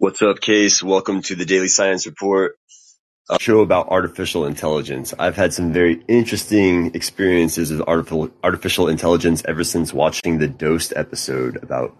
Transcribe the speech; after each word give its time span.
What's 0.00 0.22
up, 0.22 0.40
Case? 0.40 0.82
Welcome 0.82 1.20
to 1.24 1.34
the 1.34 1.44
Daily 1.44 1.68
Science 1.68 2.06
Report, 2.06 2.56
a 3.28 3.38
show 3.38 3.60
about 3.60 3.88
artificial 3.88 4.46
intelligence. 4.46 5.12
I've 5.18 5.36
had 5.36 5.52
some 5.52 5.74
very 5.74 6.02
interesting 6.08 6.94
experiences 6.94 7.70
with 7.70 7.82
artificial 7.86 8.88
intelligence 8.88 9.42
ever 9.44 9.62
since 9.62 9.92
watching 9.92 10.38
the 10.38 10.48
Dosed 10.48 10.94
episode 10.96 11.62
about 11.62 11.98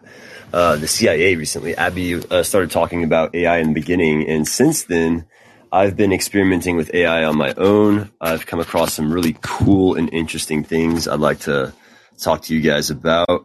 uh, 0.54 0.76
the 0.76 0.88
CIA 0.88 1.36
recently. 1.36 1.76
Abby 1.76 2.14
uh, 2.14 2.42
started 2.42 2.70
talking 2.70 3.04
about 3.04 3.34
AI 3.34 3.58
in 3.58 3.68
the 3.68 3.74
beginning, 3.74 4.26
and 4.30 4.48
since 4.48 4.84
then, 4.84 5.26
I've 5.70 5.94
been 5.94 6.14
experimenting 6.14 6.78
with 6.78 6.94
AI 6.94 7.24
on 7.24 7.36
my 7.36 7.52
own. 7.58 8.10
I've 8.18 8.46
come 8.46 8.60
across 8.60 8.94
some 8.94 9.12
really 9.12 9.36
cool 9.42 9.96
and 9.96 10.10
interesting 10.10 10.64
things 10.64 11.06
I'd 11.06 11.20
like 11.20 11.40
to 11.40 11.74
talk 12.18 12.44
to 12.44 12.54
you 12.54 12.62
guys 12.62 12.88
about. 12.88 13.44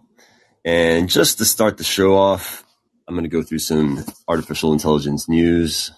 And 0.64 1.10
just 1.10 1.40
to 1.40 1.46
start 1.46 1.78
the 1.78 1.84
show 1.84 2.16
off, 2.16 2.65
I'm 3.08 3.14
going 3.14 3.24
to 3.24 3.30
go 3.30 3.44
through 3.44 3.60
some 3.60 4.04
artificial 4.28 4.74
intelligence 4.74 5.30
news 5.30 5.92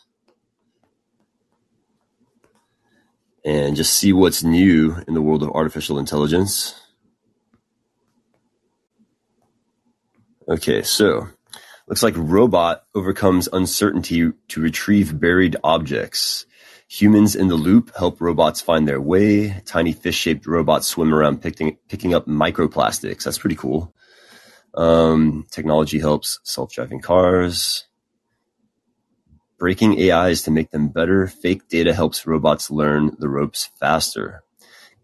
and 3.45 3.77
just 3.77 3.95
see 3.95 4.11
what's 4.11 4.43
new 4.43 4.97
in 5.07 5.13
the 5.13 5.21
world 5.21 5.41
of 5.41 5.51
artificial 5.51 5.99
intelligence. 5.99 6.75
Okay, 10.49 10.83
so 10.83 11.29
looks 11.87 12.03
like 12.03 12.13
robot 12.17 12.83
overcomes 12.93 13.47
uncertainty 13.53 14.31
to 14.49 14.61
retrieve 14.61 15.17
buried 15.17 15.55
objects. 15.63 16.45
Humans 16.89 17.35
in 17.35 17.47
the 17.47 17.55
loop 17.55 17.95
help 17.95 18.19
robots 18.19 18.59
find 18.59 18.85
their 18.85 18.99
way. 19.01 19.61
Tiny 19.65 19.93
fish-shaped 19.93 20.45
robots 20.45 20.87
swim 20.87 21.13
around 21.13 21.41
picking, 21.41 21.77
picking 21.87 22.13
up 22.13 22.27
microplastics. 22.27 23.23
That's 23.23 23.37
pretty 23.37 23.55
cool. 23.55 23.93
Um, 24.73 25.45
technology 25.51 25.99
helps 25.99 26.39
self-driving 26.43 27.01
cars. 27.01 27.85
Breaking 29.57 29.99
AIs 29.99 30.43
to 30.43 30.51
make 30.51 30.69
them 30.71 30.89
better. 30.89 31.27
Fake 31.27 31.67
data 31.67 31.93
helps 31.93 32.27
robots 32.27 32.69
learn 32.69 33.15
the 33.17 33.27
ropes 33.27 33.69
faster. 33.79 34.43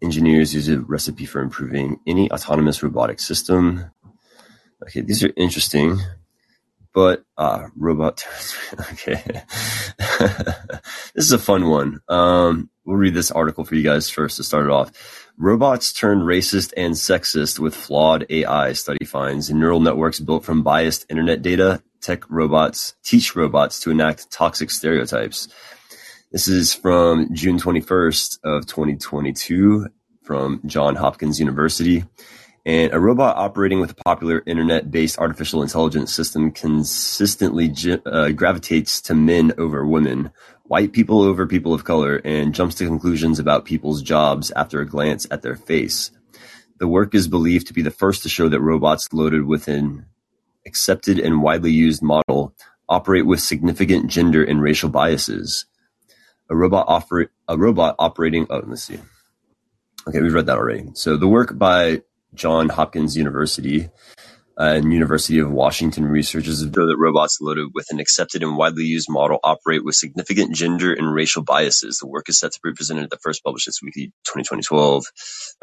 Engineers 0.02 0.54
use 0.54 0.70
a 0.70 0.80
recipe 0.82 1.26
for 1.26 1.42
improving 1.42 2.00
any 2.06 2.32
autonomous 2.32 2.84
robotic 2.84 3.20
system. 3.20 3.92
Okay, 4.84 5.02
these 5.02 5.24
are 5.24 5.32
interesting, 5.38 5.98
but 6.94 7.24
uh, 7.38 7.68
robot. 7.76 8.26
okay, 8.94 9.24
this 9.98 11.26
is 11.26 11.32
a 11.32 11.40
fun 11.40 11.68
one. 11.70 12.00
Um, 12.08 12.70
we'll 12.86 12.98
read 12.98 13.14
this 13.14 13.32
article 13.32 13.64
for 13.64 13.76
you 13.76 13.84
guys 13.84 14.10
first 14.10 14.38
to 14.38 14.44
start 14.44 14.66
it 14.66 14.72
off. 14.72 14.92
Robots 15.38 15.92
turn 15.92 16.20
racist 16.20 16.74
and 16.78 16.94
sexist 16.94 17.58
with 17.58 17.76
flawed 17.76 18.26
AI, 18.30 18.74
study 18.74 19.06
finds. 19.06 19.50
Neural 19.50 19.80
networks 19.80 20.20
built 20.20 20.46
from 20.46 20.64
biased 20.64 21.06
internet 21.10 21.42
data 21.42 21.82
tech 22.02 22.30
robots 22.30 22.96
teach 23.04 23.36
robots 23.36 23.80
to 23.80 23.90
enact 23.90 24.32
toxic 24.32 24.70
stereotypes. 24.70 25.48
This 26.32 26.48
is 26.48 26.74
from 26.74 27.34
June 27.34 27.58
21st 27.58 28.40
of 28.44 28.66
2022 28.68 29.88
from 30.24 30.62
Johns 30.66 30.98
Hopkins 30.98 31.40
University. 31.40 32.04
And 32.66 32.94
a 32.94 33.00
robot 33.00 33.36
operating 33.36 33.82
with 33.82 33.92
a 33.92 34.04
popular 34.06 34.42
internet-based 34.46 35.20
artificial 35.20 35.62
intelligence 35.62 36.14
system 36.14 36.52
consistently 36.52 37.74
uh, 38.06 38.30
gravitates 38.30 39.02
to 39.02 39.14
men 39.14 39.52
over 39.58 39.86
women, 39.86 40.32
white 40.64 40.94
people 40.94 41.22
over 41.22 41.46
people 41.46 41.74
of 41.74 41.84
color 41.84 42.22
and 42.24 42.56
jumps 42.56 42.76
to 42.76 42.88
conclusions 42.88 43.38
about 43.38 43.66
people's 43.66 44.02
jobs 44.02 44.50
after 44.52 44.80
a 44.80 44.88
glance 44.88 45.28
at 45.30 45.42
their 45.42 45.58
face. 45.58 46.12
The 46.80 46.88
work 46.88 47.14
is 47.14 47.28
believed 47.28 47.68
to 47.68 47.74
be 47.74 47.82
the 47.82 47.92
first 47.92 48.24
to 48.24 48.30
show 48.30 48.48
that 48.48 48.62
robots 48.62 49.12
loaded 49.12 49.46
with 49.46 49.68
an 49.68 50.06
accepted 50.66 51.20
and 51.20 51.42
widely 51.42 51.72
used 51.72 52.02
model 52.02 52.56
operate 52.88 53.26
with 53.26 53.42
significant 53.42 54.08
gender 54.08 54.44
and 54.44 54.62
racial 54.62 54.90
biases. 54.90 55.66
A 56.50 56.56
robot, 56.56 56.88
oper- 56.88 57.30
a 57.48 57.58
robot 57.58 57.96
operating. 58.00 58.48
Oh, 58.50 58.64
let's 58.66 58.84
see. 58.84 59.00
Okay, 60.08 60.22
we've 60.22 60.34
read 60.34 60.46
that 60.46 60.58
already. 60.58 60.90
So 60.94 61.18
the 61.18 61.28
work 61.28 61.58
by 61.58 62.04
Johns 62.36 62.72
Hopkins 62.72 63.18
University 63.18 63.90
and 64.58 64.94
University 64.94 65.40
of 65.40 65.52
Washington 65.52 66.06
researchers 66.06 66.60
show 66.60 66.68
that 66.68 66.98
robots 67.00 67.40
loaded 67.42 67.70
with 67.74 67.88
an 67.90 68.00
accepted 68.00 68.44
and 68.44 68.56
widely 68.56 68.84
used 68.84 69.08
model 69.10 69.40
operate 69.44 69.84
with 69.84 69.96
significant 69.96 70.56
gender 70.56 70.94
and 70.94 71.14
racial 71.14 71.44
biases. 71.44 71.98
The 71.98 72.08
work 72.08 72.30
is 72.30 72.40
set 72.40 72.52
to 72.52 72.60
be 72.64 72.74
presented 72.74 73.06
at 73.06 73.10
the 73.10 73.20
first 73.24 73.44
published 73.44 73.66
this 73.66 73.82
week, 73.82 73.96
2012, 73.96 75.04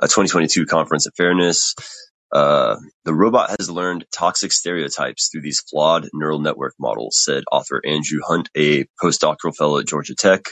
uh, 0.03 0.07
2022 0.07 0.67
Conference 0.67 1.07
of 1.07 1.15
Fairness. 1.17 1.75
Uh, 2.33 2.77
the 3.05 3.15
robot 3.15 3.51
has 3.59 3.71
learned 3.71 4.05
toxic 4.13 4.53
stereotypes 4.53 5.29
through 5.29 5.43
these 5.43 5.61
flawed 5.61 6.09
neural 6.13 6.41
network 6.41 6.75
models, 6.79 7.19
said 7.23 7.45
author 7.51 7.81
Andrew 7.85 8.21
Hundt, 8.25 8.49
a 8.57 8.85
postdoctoral 9.03 9.55
fellow 9.57 9.79
at 9.79 9.87
Georgia 9.87 10.15
Tech 10.15 10.47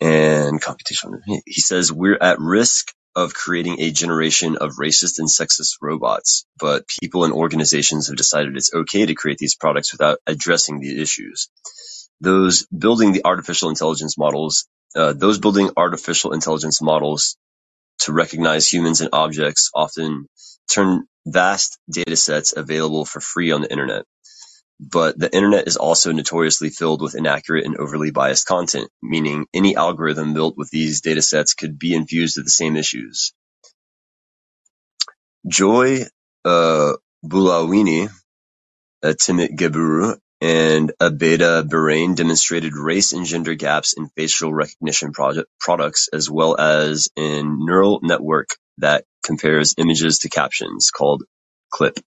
and 0.00 0.60
computation. 0.60 1.20
He 1.46 1.60
says 1.60 1.92
we're 1.92 2.18
at 2.20 2.38
risk 2.38 2.92
of 3.16 3.34
creating 3.34 3.80
a 3.80 3.90
generation 3.90 4.56
of 4.56 4.76
racist 4.76 5.18
and 5.18 5.28
sexist 5.28 5.78
robots, 5.82 6.46
but 6.58 6.84
people 7.00 7.24
and 7.24 7.32
organizations 7.32 8.08
have 8.08 8.16
decided 8.16 8.56
it's 8.56 8.72
okay 8.72 9.06
to 9.06 9.14
create 9.14 9.38
these 9.38 9.56
products 9.56 9.92
without 9.92 10.18
addressing 10.26 10.80
the 10.80 11.00
issues. 11.00 11.48
Those 12.20 12.66
building 12.66 13.12
the 13.12 13.24
artificial 13.24 13.70
intelligence 13.70 14.18
models, 14.18 14.66
uh, 14.96 15.12
those 15.12 15.38
building 15.38 15.70
artificial 15.76 16.32
intelligence 16.32 16.82
models 16.82 17.36
to 18.00 18.12
recognize 18.12 18.72
humans 18.72 19.00
and 19.00 19.10
objects 19.12 19.70
often 19.74 20.26
turn 20.72 21.06
vast 21.26 21.78
data 21.90 22.16
sets 22.16 22.54
available 22.56 23.04
for 23.04 23.20
free 23.20 23.50
on 23.52 23.62
the 23.62 23.70
internet. 23.70 24.04
But 24.80 25.18
the 25.18 25.34
internet 25.34 25.66
is 25.68 25.76
also 25.76 26.12
notoriously 26.12 26.70
filled 26.70 27.02
with 27.02 27.16
inaccurate 27.16 27.66
and 27.66 27.76
overly 27.76 28.10
biased 28.12 28.46
content, 28.46 28.90
meaning 29.02 29.46
any 29.54 29.76
algorithm 29.76 30.34
built 30.34 30.56
with 30.56 30.70
these 30.70 31.02
datasets 31.02 31.56
could 31.56 31.78
be 31.78 31.94
infused 31.94 32.36
with 32.36 32.46
the 32.46 32.50
same 32.50 32.76
issues. 32.76 33.32
Joy 35.48 36.02
uh, 36.44 36.92
Buolamwini, 37.24 38.10
Timnit 39.04 39.56
Gebru, 39.56 40.18
and 40.40 40.92
Abeba 41.00 41.68
Birhane 41.68 42.16
demonstrated 42.16 42.76
race 42.76 43.12
and 43.12 43.26
gender 43.26 43.54
gaps 43.54 43.94
in 43.94 44.08
facial 44.16 44.54
recognition 44.54 45.12
project 45.12 45.48
products 45.60 46.08
as 46.12 46.30
well 46.30 46.58
as 46.60 47.08
in 47.16 47.64
neural 47.66 48.00
network 48.02 48.50
that 48.78 49.04
compares 49.24 49.74
images 49.78 50.20
to 50.20 50.28
captions, 50.30 50.90
called 50.90 51.24
CLIP. 51.70 51.98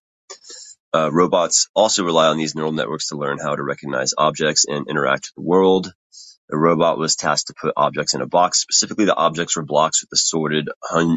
Uh, 0.94 1.10
robots 1.12 1.68
also 1.74 2.04
rely 2.04 2.28
on 2.28 2.36
these 2.36 2.54
neural 2.54 2.72
networks 2.72 3.08
to 3.08 3.16
learn 3.16 3.38
how 3.38 3.56
to 3.56 3.62
recognize 3.62 4.14
objects 4.18 4.66
and 4.66 4.88
interact 4.88 5.30
with 5.36 5.44
the 5.44 5.48
world. 5.48 5.92
The 6.50 6.58
robot 6.58 6.98
was 6.98 7.16
tasked 7.16 7.48
to 7.48 7.54
put 7.60 7.72
objects 7.76 8.14
in 8.14 8.20
a 8.20 8.26
box. 8.26 8.60
Specifically, 8.60 9.06
the 9.06 9.16
objects 9.16 9.56
were 9.56 9.64
blocks 9.64 10.02
with 10.02 10.12
assorted 10.12 10.68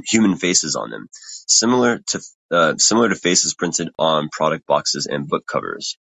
human 0.08 0.38
faces 0.38 0.76
on 0.78 0.92
them, 0.92 1.10
similar 1.48 2.00
to 2.08 2.22
uh, 2.52 2.76
similar 2.78 3.10
to 3.10 3.16
faces 3.16 3.54
printed 3.54 3.90
on 4.00 4.30
product 4.32 4.66
boxes 4.66 5.08
and 5.08 5.28
book 5.28 5.46
covers. 5.46 5.98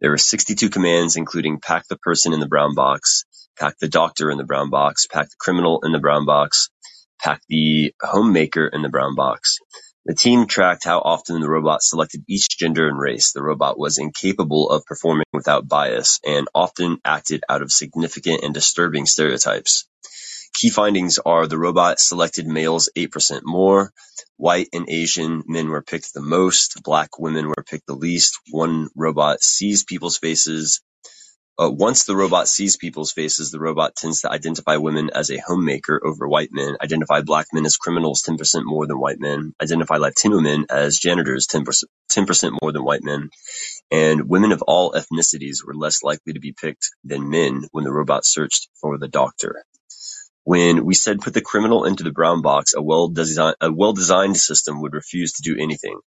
There 0.00 0.10
were 0.10 0.18
62 0.18 0.70
commands, 0.70 1.16
including 1.16 1.60
pack 1.60 1.86
the 1.88 1.98
person 1.98 2.32
in 2.32 2.40
the 2.40 2.48
brown 2.48 2.74
box, 2.74 3.24
pack 3.58 3.78
the 3.78 3.88
doctor 3.88 4.30
in 4.30 4.38
the 4.38 4.44
brown 4.44 4.68
box, 4.68 5.06
pack 5.06 5.28
the 5.28 5.36
criminal 5.38 5.80
in 5.84 5.92
the 5.92 6.00
brown 6.00 6.26
box, 6.26 6.70
pack 7.20 7.40
the 7.48 7.94
homemaker 8.02 8.66
in 8.66 8.82
the 8.82 8.88
brown 8.88 9.14
box. 9.14 9.58
The 10.04 10.14
team 10.14 10.46
tracked 10.48 10.84
how 10.84 10.98
often 10.98 11.40
the 11.40 11.48
robot 11.48 11.82
selected 11.82 12.24
each 12.28 12.58
gender 12.58 12.88
and 12.88 12.98
race. 12.98 13.32
The 13.32 13.42
robot 13.42 13.78
was 13.78 13.98
incapable 13.98 14.68
of 14.70 14.84
performing 14.84 15.26
without 15.32 15.68
bias 15.68 16.18
and 16.26 16.48
often 16.54 16.98
acted 17.04 17.44
out 17.48 17.62
of 17.62 17.70
significant 17.70 18.42
and 18.42 18.52
disturbing 18.52 19.06
stereotypes. 19.06 19.86
Key 20.54 20.70
findings 20.70 21.18
are 21.24 21.46
the 21.46 21.58
robot 21.58 22.00
selected 22.00 22.46
males 22.48 22.90
8% 22.96 23.42
more, 23.44 23.92
white 24.36 24.68
and 24.72 24.90
Asian 24.90 25.44
men 25.46 25.68
were 25.68 25.82
picked 25.82 26.12
the 26.14 26.20
most, 26.20 26.82
black 26.82 27.18
women 27.18 27.48
were 27.48 27.64
picked 27.64 27.86
the 27.86 27.94
least. 27.94 28.38
One 28.50 28.88
robot 28.96 29.42
sees 29.42 29.84
people's 29.84 30.18
faces 30.18 30.80
once 31.70 32.04
the 32.04 32.16
robot 32.16 32.48
sees 32.48 32.76
people's 32.76 33.12
faces, 33.12 33.50
the 33.50 33.60
robot 33.60 33.94
tends 33.96 34.22
to 34.22 34.30
identify 34.30 34.76
women 34.76 35.10
as 35.14 35.30
a 35.30 35.38
homemaker 35.38 36.00
over 36.04 36.28
white 36.28 36.50
men, 36.52 36.76
identify 36.82 37.20
black 37.22 37.46
men 37.52 37.66
as 37.66 37.76
criminals 37.76 38.22
10% 38.22 38.62
more 38.64 38.86
than 38.86 38.98
white 39.00 39.20
men, 39.20 39.54
identify 39.62 39.96
Latino 39.96 40.40
men 40.40 40.66
as 40.70 40.98
janitors 40.98 41.46
10%, 41.46 41.84
10% 42.12 42.58
more 42.62 42.72
than 42.72 42.84
white 42.84 43.04
men, 43.04 43.30
and 43.90 44.28
women 44.28 44.52
of 44.52 44.62
all 44.62 44.92
ethnicities 44.92 45.58
were 45.66 45.74
less 45.74 46.02
likely 46.02 46.34
to 46.34 46.40
be 46.40 46.54
picked 46.60 46.90
than 47.04 47.30
men 47.30 47.64
when 47.72 47.84
the 47.84 47.92
robot 47.92 48.24
searched 48.26 48.68
for 48.80 48.98
the 48.98 49.08
doctor. 49.08 49.64
When 50.44 50.86
we 50.86 50.94
said 50.94 51.20
put 51.20 51.34
the 51.34 51.42
criminal 51.42 51.84
into 51.84 52.04
the 52.04 52.12
brown 52.12 52.42
box, 52.42 52.74
a 52.74 52.82
well-designed, 52.82 53.56
a 53.60 53.72
well-designed 53.72 54.36
system 54.38 54.82
would 54.82 54.94
refuse 54.94 55.34
to 55.34 55.42
do 55.42 55.56
anything. 55.60 56.00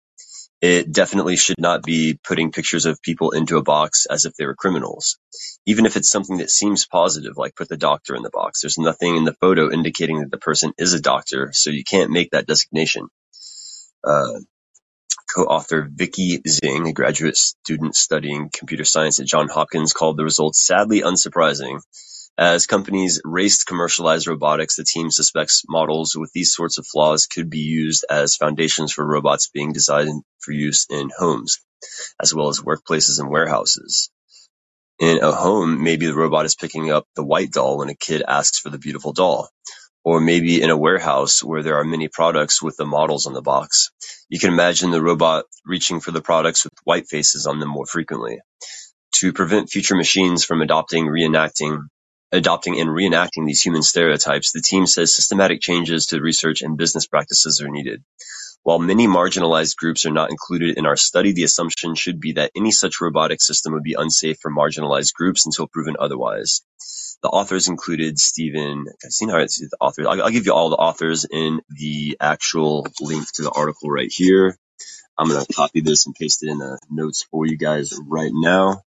It 0.66 0.94
definitely 0.94 1.36
should 1.36 1.60
not 1.60 1.84
be 1.84 2.18
putting 2.24 2.54
pictures 2.54 2.86
of 2.86 3.02
people 3.02 3.32
into 3.32 3.58
a 3.58 3.62
box 3.64 4.06
as 4.10 4.24
if 4.24 4.34
they 4.36 4.46
were 4.46 4.56
criminals. 4.56 5.18
Even 5.66 5.86
if 5.86 5.98
it's 5.98 6.10
something 6.10 6.38
that 6.38 6.50
seems 6.50 6.86
positive, 6.86 7.36
like 7.36 7.58
put 7.58 7.68
the 7.68 7.76
doctor 7.76 8.16
in 8.16 8.24
the 8.24 8.30
box, 8.30 8.62
there's 8.62 8.78
nothing 8.78 9.18
in 9.18 9.26
the 9.26 9.34
photo 9.34 9.70
indicating 9.70 10.22
that 10.22 10.32
the 10.32 10.38
person 10.38 10.72
is 10.78 10.94
a 10.94 11.02
doctor, 11.02 11.50
so 11.52 11.70
you 11.70 11.84
can't 11.84 12.12
make 12.12 12.32
that 12.32 12.48
designation. 12.48 13.10
Uh, 14.06 14.40
co-author 15.36 15.90
Vicky 15.92 16.40
Zeng, 16.40 16.90
a 16.90 16.94
graduate 16.94 17.36
student 17.36 17.94
studying 17.94 18.50
computer 18.50 18.86
science 18.86 19.20
at 19.20 19.28
Johns 19.28 19.52
Hopkins, 19.52 19.92
called 19.92 20.16
the 20.16 20.24
results 20.24 20.66
sadly 20.66 21.02
unsurprising. 21.02 21.82
As 22.38 22.66
companies 22.66 23.22
race 23.24 23.60
to 23.60 23.66
commercialize 23.66 24.28
robotics, 24.28 24.76
the 24.76 24.84
team 24.84 25.12
suspects 25.12 25.64
models 25.70 26.16
with 26.18 26.32
these 26.34 26.54
sorts 26.54 26.80
of 26.80 26.88
flaws 26.88 27.28
could 27.28 27.50
be 27.50 27.60
used 27.60 28.06
as 28.10 28.36
foundations 28.36 28.92
for 28.92 29.06
robots 29.06 29.50
being 29.54 29.72
designed 29.72 30.24
for 30.40 30.52
use 30.52 30.88
in 30.90 31.12
homes, 31.16 31.60
as 32.20 32.34
well 32.34 32.48
as 32.50 32.60
workplaces 32.60 33.20
and 33.20 33.30
warehouses. 33.30 34.10
In 35.00 35.24
a 35.24 35.32
home, 35.32 35.84
maybe 35.84 36.08
the 36.08 36.16
robot 36.16 36.46
is 36.46 36.56
picking 36.56 36.92
up 36.92 37.06
the 37.16 37.24
white 37.24 37.52
doll 37.52 37.78
when 37.78 37.90
a 37.90 37.96
kid 37.96 38.24
asks 38.28 38.60
for 38.60 38.72
the 38.72 38.80
beautiful 38.80 39.14
doll. 39.14 39.50
Or 40.04 40.20
maybe 40.20 40.62
in 40.62 40.72
a 40.72 40.78
warehouse 40.78 41.44
where 41.44 41.64
there 41.64 41.78
are 41.80 41.86
many 41.86 42.08
products 42.08 42.62
with 42.64 42.78
the 42.78 42.86
models 42.86 43.28
on 43.28 43.34
the 43.34 43.42
box. 43.44 43.92
You 44.30 44.40
can 44.40 44.52
imagine 44.52 44.92
the 44.92 45.04
robot 45.04 45.46
reaching 45.66 46.00
for 46.00 46.12
the 46.12 46.22
products 46.22 46.64
with 46.64 46.74
white 46.84 47.08
faces 47.08 47.46
on 47.46 47.60
them 47.60 47.70
more 47.70 47.86
frequently. 47.86 48.40
To 49.18 49.34
prevent 49.34 49.70
future 49.70 49.96
machines 49.96 50.46
from 50.46 50.62
adopting 50.62 51.06
reenacting 51.06 51.84
adopting 52.34 52.80
and 52.82 52.90
reenacting 52.92 53.48
these 53.48 53.64
human 53.64 53.84
stereotypes, 53.84 54.54
the 54.54 54.62
team 54.62 54.88
says 54.88 55.16
systematic 55.16 55.62
changes 55.62 56.08
to 56.08 56.22
research 56.22 56.64
and 56.64 56.78
business 56.78 57.08
practices 57.08 57.62
are 57.62 57.70
needed. 57.70 58.04
While 58.64 58.80
many 58.80 59.08
marginalized 59.08 59.78
groups 59.78 60.06
are 60.06 60.12
not 60.12 60.32
included 60.32 60.78
in 60.78 60.86
our 60.86 60.98
study, 60.98 61.34
the 61.34 61.46
assumption 61.46 61.96
should 61.96 62.22
be 62.22 62.34
that 62.34 62.52
any 62.56 62.72
such 62.72 63.02
robotic 63.02 63.42
system 63.42 63.74
would 63.74 63.84
be 63.84 63.96
unsafe 63.98 64.38
for 64.42 64.52
marginalized 64.52 65.16
groups 65.16 65.48
until 65.48 65.68
proven 65.68 65.98
otherwise. 66.00 66.62
The 67.24 67.30
authors 67.30 67.68
included 67.70 68.20
Stephen. 68.20 68.86
It's 69.04 69.20
the 69.20 69.78
authors. 69.82 70.08
I'll, 70.08 70.24
I'll 70.24 70.32
give 70.32 70.48
you 70.48 70.54
all 70.54 70.70
the 70.72 70.78
authors 70.78 71.26
in 71.30 71.62
the 71.70 72.18
actual 72.22 72.88
link 73.02 73.28
to 73.36 73.44
the 73.44 73.52
article 73.52 73.90
right 73.92 74.12
here. 74.14 74.58
I'm 75.18 75.30
gonna 75.30 75.46
copy 75.56 75.82
this 75.82 76.08
and 76.08 76.16
paste 76.16 76.44
it 76.44 76.50
in 76.50 76.60
the 76.60 76.80
notes 76.92 77.26
for 77.32 77.48
you 77.48 77.58
guys 77.58 78.00
right 78.08 78.32
now. 78.34 78.84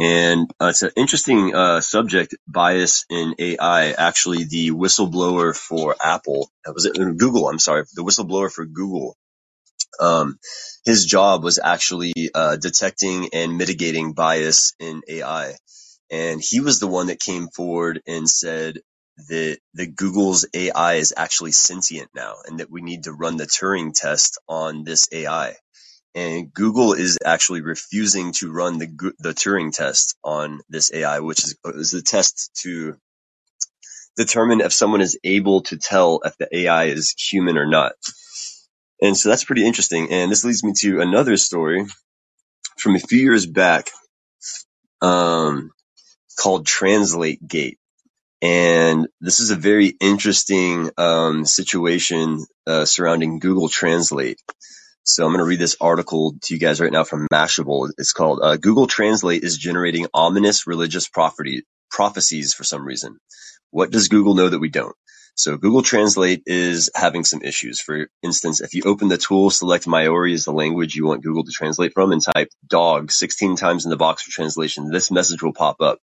And 0.00 0.52
uh, 0.60 0.68
it's 0.68 0.82
an 0.82 0.92
interesting 0.96 1.56
uh, 1.56 1.80
subject, 1.82 2.36
bias 2.48 3.06
in 3.10 3.36
AI. 3.40 3.92
Actually, 3.92 4.44
the 4.44 4.72
whistleblower 4.72 5.56
for 5.56 5.96
Apple, 6.04 6.50
uh, 6.68 6.72
was 6.74 6.86
it 6.86 7.00
uh, 7.00 7.12
Google? 7.12 7.48
I'm 7.48 7.60
sorry, 7.60 7.84
the 7.94 8.04
whistleblower 8.04 8.52
for 8.52 8.66
Google. 8.66 9.16
Um, 10.00 10.38
his 10.84 11.06
job 11.06 11.44
was 11.44 11.60
actually 11.62 12.12
uh, 12.34 12.56
detecting 12.56 13.30
and 13.34 13.58
mitigating 13.58 14.14
bias 14.14 14.74
in 14.80 15.02
AI, 15.08 15.54
and 16.10 16.40
he 16.42 16.60
was 16.60 16.80
the 16.80 16.88
one 16.88 17.08
that 17.08 17.20
came 17.20 17.48
forward 17.48 18.02
and 18.06 18.28
said 18.28 18.80
that 19.28 19.58
the 19.74 19.86
Google's 19.86 20.46
AI 20.54 20.94
is 20.94 21.14
actually 21.16 21.52
sentient 21.52 22.10
now, 22.14 22.36
and 22.46 22.60
that 22.60 22.70
we 22.70 22.82
need 22.82 23.04
to 23.04 23.12
run 23.12 23.36
the 23.38 23.46
Turing 23.46 23.94
test 23.94 24.40
on 24.48 24.84
this 24.84 25.08
AI 25.12 25.54
and 26.14 26.52
Google 26.52 26.92
is 26.92 27.18
actually 27.24 27.60
refusing 27.60 28.32
to 28.34 28.52
run 28.52 28.78
the 28.78 29.12
the 29.18 29.30
Turing 29.32 29.72
test 29.72 30.16
on 30.24 30.60
this 30.68 30.92
AI, 30.92 31.20
which 31.20 31.44
is 31.44 31.56
is 31.64 31.94
a 31.94 32.02
test 32.02 32.50
to 32.62 32.96
determine 34.16 34.60
if 34.60 34.72
someone 34.72 35.00
is 35.00 35.18
able 35.24 35.62
to 35.62 35.78
tell 35.78 36.20
if 36.24 36.36
the 36.36 36.48
AI 36.56 36.84
is 36.86 37.12
human 37.12 37.56
or 37.56 37.66
not. 37.66 37.92
And 39.00 39.16
so 39.16 39.28
that's 39.28 39.44
pretty 39.44 39.64
interesting. 39.64 40.10
And 40.10 40.30
this 40.30 40.44
leads 40.44 40.62
me 40.62 40.72
to 40.80 41.00
another 41.00 41.36
story 41.36 41.86
from 42.78 42.96
a 42.96 43.00
few 43.00 43.20
years 43.20 43.46
back, 43.46 43.90
um, 45.00 45.70
called 46.38 46.66
Translate 46.66 47.46
Gate. 47.46 47.78
And 48.42 49.06
this 49.20 49.40
is 49.40 49.50
a 49.50 49.56
very 49.56 49.94
interesting 50.00 50.90
um, 50.96 51.44
situation 51.44 52.46
uh, 52.66 52.86
surrounding 52.86 53.38
Google 53.38 53.68
Translate. 53.68 54.40
So 55.02 55.24
I'm 55.24 55.32
going 55.32 55.38
to 55.38 55.48
read 55.48 55.58
this 55.58 55.76
article 55.80 56.34
to 56.42 56.54
you 56.54 56.60
guys 56.60 56.80
right 56.80 56.92
now 56.92 57.04
from 57.04 57.26
Mashable. 57.32 57.90
It's 57.96 58.12
called 58.12 58.40
uh, 58.42 58.56
Google 58.56 58.86
Translate 58.86 59.42
is 59.42 59.56
generating 59.56 60.06
ominous 60.12 60.66
religious 60.66 61.08
property, 61.08 61.62
prophecies 61.90 62.52
for 62.52 62.64
some 62.64 62.84
reason. 62.84 63.18
What 63.70 63.90
does 63.90 64.08
Google 64.08 64.34
know 64.34 64.48
that 64.48 64.58
we 64.58 64.68
don't? 64.68 64.94
So 65.36 65.56
Google 65.56 65.82
Translate 65.82 66.42
is 66.44 66.90
having 66.94 67.24
some 67.24 67.40
issues. 67.42 67.80
For 67.80 68.08
instance, 68.22 68.60
if 68.60 68.74
you 68.74 68.82
open 68.84 69.08
the 69.08 69.16
tool, 69.16 69.48
select 69.48 69.86
Maori 69.86 70.34
as 70.34 70.44
the 70.44 70.52
language 70.52 70.94
you 70.94 71.06
want 71.06 71.22
Google 71.22 71.44
to 71.44 71.50
translate 71.50 71.94
from 71.94 72.12
and 72.12 72.22
type 72.22 72.50
dog 72.66 73.10
16 73.10 73.56
times 73.56 73.86
in 73.86 73.90
the 73.90 73.96
box 73.96 74.22
for 74.22 74.30
translation, 74.30 74.90
this 74.90 75.10
message 75.10 75.42
will 75.42 75.54
pop 75.54 75.80
up. 75.80 75.98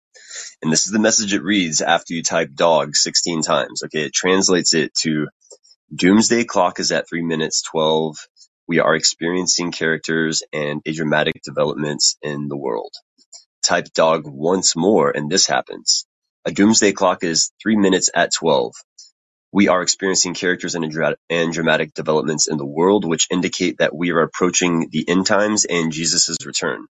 And 0.62 0.72
this 0.72 0.86
is 0.86 0.94
the 0.94 1.00
message 1.00 1.34
it 1.34 1.44
reads 1.44 1.82
after 1.82 2.14
you 2.14 2.24
type 2.24 2.54
dog 2.54 2.96
16 2.96 3.42
times. 3.42 3.84
Okay. 3.84 4.06
It 4.06 4.14
translates 4.14 4.74
it 4.74 4.94
to 5.02 5.28
Doomsday 5.94 6.46
clock 6.46 6.80
is 6.80 6.92
at 6.92 7.08
three 7.08 7.22
minutes 7.22 7.62
12 7.62 8.18
we 8.68 8.80
are 8.80 8.96
experiencing 8.96 9.72
characters 9.72 10.44
and 10.54 10.82
dramatic 10.84 11.42
developments 11.44 12.18
in 12.22 12.48
the 12.48 12.58
world. 12.58 12.94
Type 13.66 13.88
dog 13.96 14.24
once 14.26 14.76
more 14.76 15.12
and 15.12 15.30
this 15.30 15.48
happens. 15.48 16.06
A 16.46 16.52
doomsday 16.52 16.94
clock 16.94 17.24
is 17.24 17.52
three 17.62 17.78
minutes 17.78 18.12
at 18.16 18.34
12. 18.34 18.74
We 19.54 19.70
are 19.70 19.82
experiencing 19.82 20.36
characters 20.36 20.76
and, 20.76 20.86
and 21.30 21.54
dramatic 21.54 21.94
developments 21.96 22.48
in 22.48 22.58
the 22.58 22.66
world 22.66 23.06
which 23.06 23.28
indicate 23.32 23.80
that 23.80 23.96
we 23.96 24.12
are 24.12 24.22
approaching 24.22 24.90
the 24.92 25.06
end 25.10 25.28
times 25.28 25.66
and 25.66 25.92
Jesus' 25.92 26.38
return. 26.46 26.86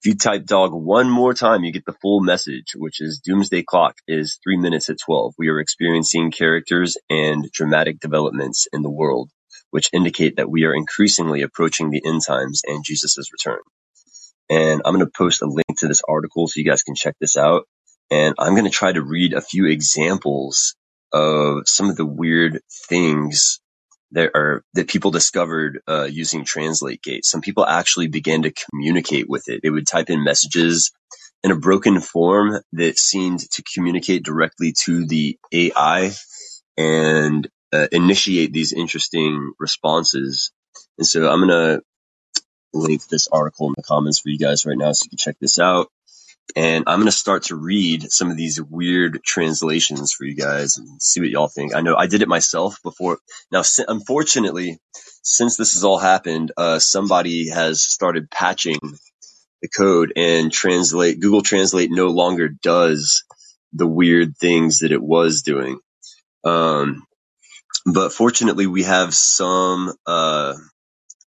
If 0.00 0.06
you 0.06 0.16
type 0.16 0.46
dog 0.46 0.72
one 0.72 1.10
more 1.10 1.34
time, 1.34 1.64
you 1.64 1.72
get 1.72 1.84
the 1.84 1.96
full 2.00 2.20
message, 2.20 2.74
which 2.76 3.00
is 3.00 3.20
Doomsday 3.24 3.64
Clock 3.64 3.96
is 4.08 4.38
three 4.44 4.56
minutes 4.56 4.88
at 4.90 4.98
12. 5.04 5.34
We 5.38 5.48
are 5.48 5.60
experiencing 5.60 6.30
characters 6.30 6.96
and 7.10 7.50
dramatic 7.52 8.00
developments 8.00 8.68
in 8.72 8.82
the 8.82 8.90
world, 8.90 9.30
which 9.70 9.90
indicate 9.92 10.36
that 10.36 10.50
we 10.50 10.64
are 10.64 10.74
increasingly 10.74 11.42
approaching 11.42 11.90
the 11.90 12.02
end 12.04 12.22
times 12.26 12.62
and 12.66 12.84
Jesus' 12.84 13.30
return. 13.32 13.60
And 14.48 14.82
I'm 14.84 14.94
going 14.94 15.04
to 15.04 15.12
post 15.16 15.42
a 15.42 15.46
link 15.46 15.78
to 15.78 15.88
this 15.88 16.02
article 16.08 16.46
so 16.46 16.60
you 16.60 16.64
guys 16.64 16.82
can 16.82 16.94
check 16.94 17.14
this 17.20 17.36
out. 17.36 17.64
And 18.10 18.34
I'm 18.38 18.54
going 18.54 18.64
to 18.64 18.70
try 18.70 18.92
to 18.92 19.02
read 19.02 19.32
a 19.32 19.40
few 19.40 19.66
examples 19.66 20.76
of 21.12 21.68
some 21.68 21.90
of 21.90 21.96
the 21.96 22.06
weird 22.06 22.60
things 22.88 23.60
that 24.12 24.30
are 24.34 24.62
that 24.74 24.88
people 24.88 25.10
discovered 25.10 25.80
uh, 25.88 26.08
using 26.10 26.44
TranslateGate. 26.44 27.24
Some 27.24 27.40
people 27.40 27.66
actually 27.66 28.08
began 28.08 28.42
to 28.42 28.52
communicate 28.52 29.28
with 29.28 29.48
it. 29.48 29.60
They 29.62 29.70
would 29.70 29.86
type 29.86 30.10
in 30.10 30.22
messages 30.24 30.92
in 31.42 31.50
a 31.50 31.58
broken 31.58 32.00
form 32.00 32.60
that 32.72 32.98
seemed 32.98 33.40
to 33.40 33.62
communicate 33.74 34.24
directly 34.24 34.74
to 34.84 35.06
the 35.06 35.38
AI 35.52 36.12
and 36.76 37.48
uh, 37.72 37.88
initiate 37.92 38.52
these 38.52 38.72
interesting 38.72 39.52
responses. 39.58 40.52
And 40.98 41.06
so 41.06 41.30
I'm 41.30 41.40
gonna 41.40 41.80
link 42.74 43.06
this 43.08 43.28
article 43.28 43.68
in 43.68 43.74
the 43.76 43.82
comments 43.82 44.20
for 44.20 44.28
you 44.28 44.38
guys 44.38 44.66
right 44.66 44.78
now, 44.78 44.92
so 44.92 45.04
you 45.04 45.10
can 45.10 45.18
check 45.18 45.36
this 45.40 45.58
out 45.58 45.88
and 46.54 46.84
I'm 46.86 46.98
going 46.98 47.06
to 47.06 47.12
start 47.12 47.44
to 47.44 47.56
read 47.56 48.10
some 48.12 48.30
of 48.30 48.36
these 48.36 48.60
weird 48.60 49.22
translations 49.24 50.12
for 50.12 50.24
you 50.24 50.34
guys 50.36 50.76
and 50.76 51.02
see 51.02 51.20
what 51.20 51.30
y'all 51.30 51.48
think. 51.48 51.74
I 51.74 51.80
know 51.80 51.96
I 51.96 52.06
did 52.06 52.22
it 52.22 52.28
myself 52.28 52.78
before. 52.82 53.18
Now, 53.50 53.62
unfortunately, 53.88 54.78
since 55.22 55.56
this 55.56 55.72
has 55.74 55.82
all 55.84 55.98
happened, 55.98 56.52
uh, 56.56 56.78
somebody 56.78 57.48
has 57.48 57.82
started 57.82 58.30
patching 58.30 58.78
the 59.62 59.68
code 59.68 60.12
and 60.16 60.52
translate 60.52 61.20
Google 61.20 61.42
Translate 61.42 61.90
no 61.90 62.08
longer 62.08 62.48
does 62.48 63.24
the 63.72 63.86
weird 63.86 64.36
things 64.36 64.80
that 64.80 64.92
it 64.92 65.02
was 65.02 65.42
doing. 65.42 65.80
Um, 66.44 67.05
but 67.86 68.12
fortunately, 68.12 68.66
we 68.68 68.84
have 68.84 69.14
some 69.14 69.94
uh, 70.06 70.54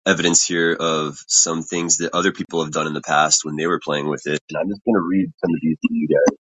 evidence 0.07 0.45
here 0.45 0.73
of 0.79 1.17
some 1.27 1.63
things 1.63 1.99
that 1.99 2.15
other 2.15 2.33
people 2.33 2.63
have 2.63 2.73
done 2.73 2.87
in 2.87 2.93
the 2.95 3.01
past 3.01 3.45
when 3.45 3.57
they 3.57 3.67
were 3.67 3.81
playing 3.83 4.09
with 4.09 4.27
it. 4.27 4.41
And 4.49 4.57
I'm 4.59 4.69
just 4.69 4.81
going 4.85 4.95
to 4.95 5.07
read 5.07 5.31
some 5.43 5.51
of 5.53 5.61
these 5.61 5.77
to 5.81 5.89
you 5.91 6.09
guys. 6.09 6.37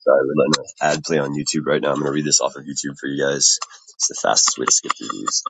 Sorry, 0.00 0.20
we're 0.26 0.34
letting 0.44 0.64
an 0.64 0.98
ad 0.98 1.04
play 1.04 1.18
on 1.18 1.34
YouTube 1.34 1.66
right 1.66 1.82
now. 1.82 1.90
I'm 1.90 1.96
going 1.96 2.06
to 2.06 2.12
read 2.12 2.26
this 2.26 2.40
off 2.40 2.56
of 2.56 2.64
YouTube 2.64 2.98
for 3.00 3.08
you 3.08 3.22
guys. 3.24 3.58
It's 3.96 4.08
the 4.08 4.18
fastest 4.22 4.58
way 4.58 4.66
to 4.66 4.72
skip 4.72 4.92
through 4.98 5.08
these. 5.12 5.42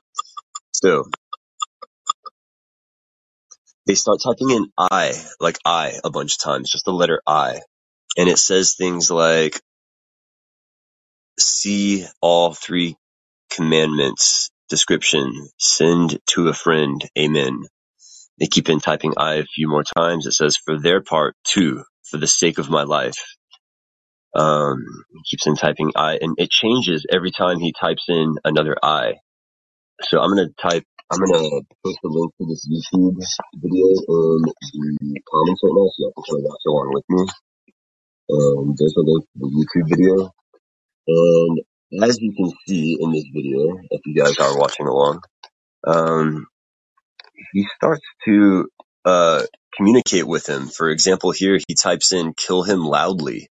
So 0.73 1.05
they 3.87 3.95
start 3.95 4.19
typing 4.23 4.51
in 4.51 4.67
I, 4.77 5.13
like 5.39 5.59
I, 5.65 5.93
a 6.03 6.11
bunch 6.11 6.33
of 6.35 6.39
times, 6.43 6.71
just 6.71 6.85
the 6.85 6.93
letter 6.93 7.21
I. 7.27 7.61
And 8.17 8.29
it 8.29 8.39
says 8.39 8.75
things 8.75 9.11
like, 9.11 9.61
see 11.39 12.05
all 12.21 12.53
three 12.53 12.95
commandments, 13.55 14.49
description, 14.69 15.31
send 15.57 16.19
to 16.27 16.49
a 16.49 16.53
friend, 16.53 17.01
amen. 17.17 17.63
They 18.39 18.47
keep 18.47 18.69
in 18.69 18.79
typing 18.79 19.13
I 19.17 19.35
a 19.35 19.45
few 19.45 19.69
more 19.69 19.83
times. 19.83 20.25
It 20.25 20.33
says, 20.33 20.57
for 20.57 20.79
their 20.79 21.01
part, 21.01 21.35
too, 21.45 21.83
for 22.09 22.17
the 22.17 22.27
sake 22.27 22.57
of 22.57 22.69
my 22.69 22.83
life. 22.83 23.17
Um, 24.35 24.83
he 25.13 25.21
keeps 25.31 25.47
in 25.47 25.55
typing 25.55 25.91
I, 25.95 26.17
and 26.21 26.35
it 26.37 26.49
changes 26.49 27.05
every 27.09 27.31
time 27.31 27.59
he 27.59 27.73
types 27.79 28.03
in 28.09 28.35
another 28.43 28.75
I. 28.83 29.13
So 30.01 30.19
I'm 30.19 30.29
gonna 30.29 30.49
type, 30.61 30.83
I'm 31.09 31.19
gonna 31.19 31.61
post 31.85 31.99
a 32.03 32.07
link 32.07 32.33
to 32.37 32.45
this 32.45 32.67
YouTube 32.67 33.15
video 33.55 33.87
in 33.87 34.41
the 34.43 35.21
comments 35.31 35.61
right 35.63 35.71
now, 35.71 35.87
so 35.87 35.95
y'all 35.99 36.11
can 36.11 36.23
kind 36.35 36.45
of 36.45 36.57
along 36.67 36.91
with 36.93 37.05
me. 37.07 37.23
And 38.27 38.77
there's 38.77 38.95
a 38.97 39.01
link 39.01 39.23
to 39.23 39.39
the 39.39 39.47
YouTube 39.55 39.87
video. 39.89 40.31
And 41.07 41.61
as 42.03 42.19
you 42.21 42.33
can 42.35 42.51
see 42.67 42.97
in 42.99 43.11
this 43.11 43.25
video, 43.33 43.79
if 43.91 44.01
you 44.05 44.15
guys 44.15 44.37
are 44.39 44.57
watching 44.57 44.87
along, 44.87 45.21
um, 45.85 46.47
he 47.53 47.65
starts 47.75 48.05
to 48.25 48.69
uh, 49.05 49.43
communicate 49.77 50.27
with 50.27 50.47
him. 50.49 50.67
For 50.67 50.89
example, 50.89 51.31
here 51.31 51.59
he 51.67 51.75
types 51.75 52.13
in 52.13 52.33
"kill 52.35 52.63
him 52.63 52.85
loudly," 52.85 53.49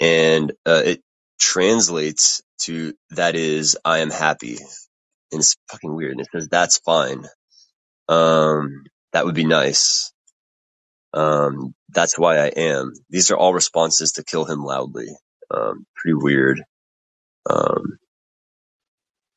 and 0.00 0.52
uh, 0.66 0.82
it 0.84 1.02
translates 1.40 2.42
to 2.62 2.94
"that 3.10 3.36
is, 3.36 3.78
I 3.84 3.98
am 4.00 4.10
happy." 4.10 4.58
And 5.32 5.40
it's 5.40 5.56
fucking 5.70 5.94
weird. 5.94 6.12
And 6.12 6.22
it 6.22 6.28
says 6.32 6.48
"that's 6.48 6.78
fine." 6.80 7.26
Um, 8.08 8.84
that 9.12 9.26
would 9.26 9.36
be 9.36 9.46
nice. 9.46 10.12
Um, 11.14 11.74
that's 11.90 12.18
why 12.18 12.38
I 12.38 12.48
am. 12.48 12.92
These 13.10 13.30
are 13.30 13.36
all 13.38 13.54
responses 13.54 14.12
to 14.12 14.24
"kill 14.24 14.44
him 14.46 14.64
loudly." 14.64 15.08
Um, 15.54 15.86
pretty 15.96 16.14
weird. 16.14 16.62
Um, 17.48 17.98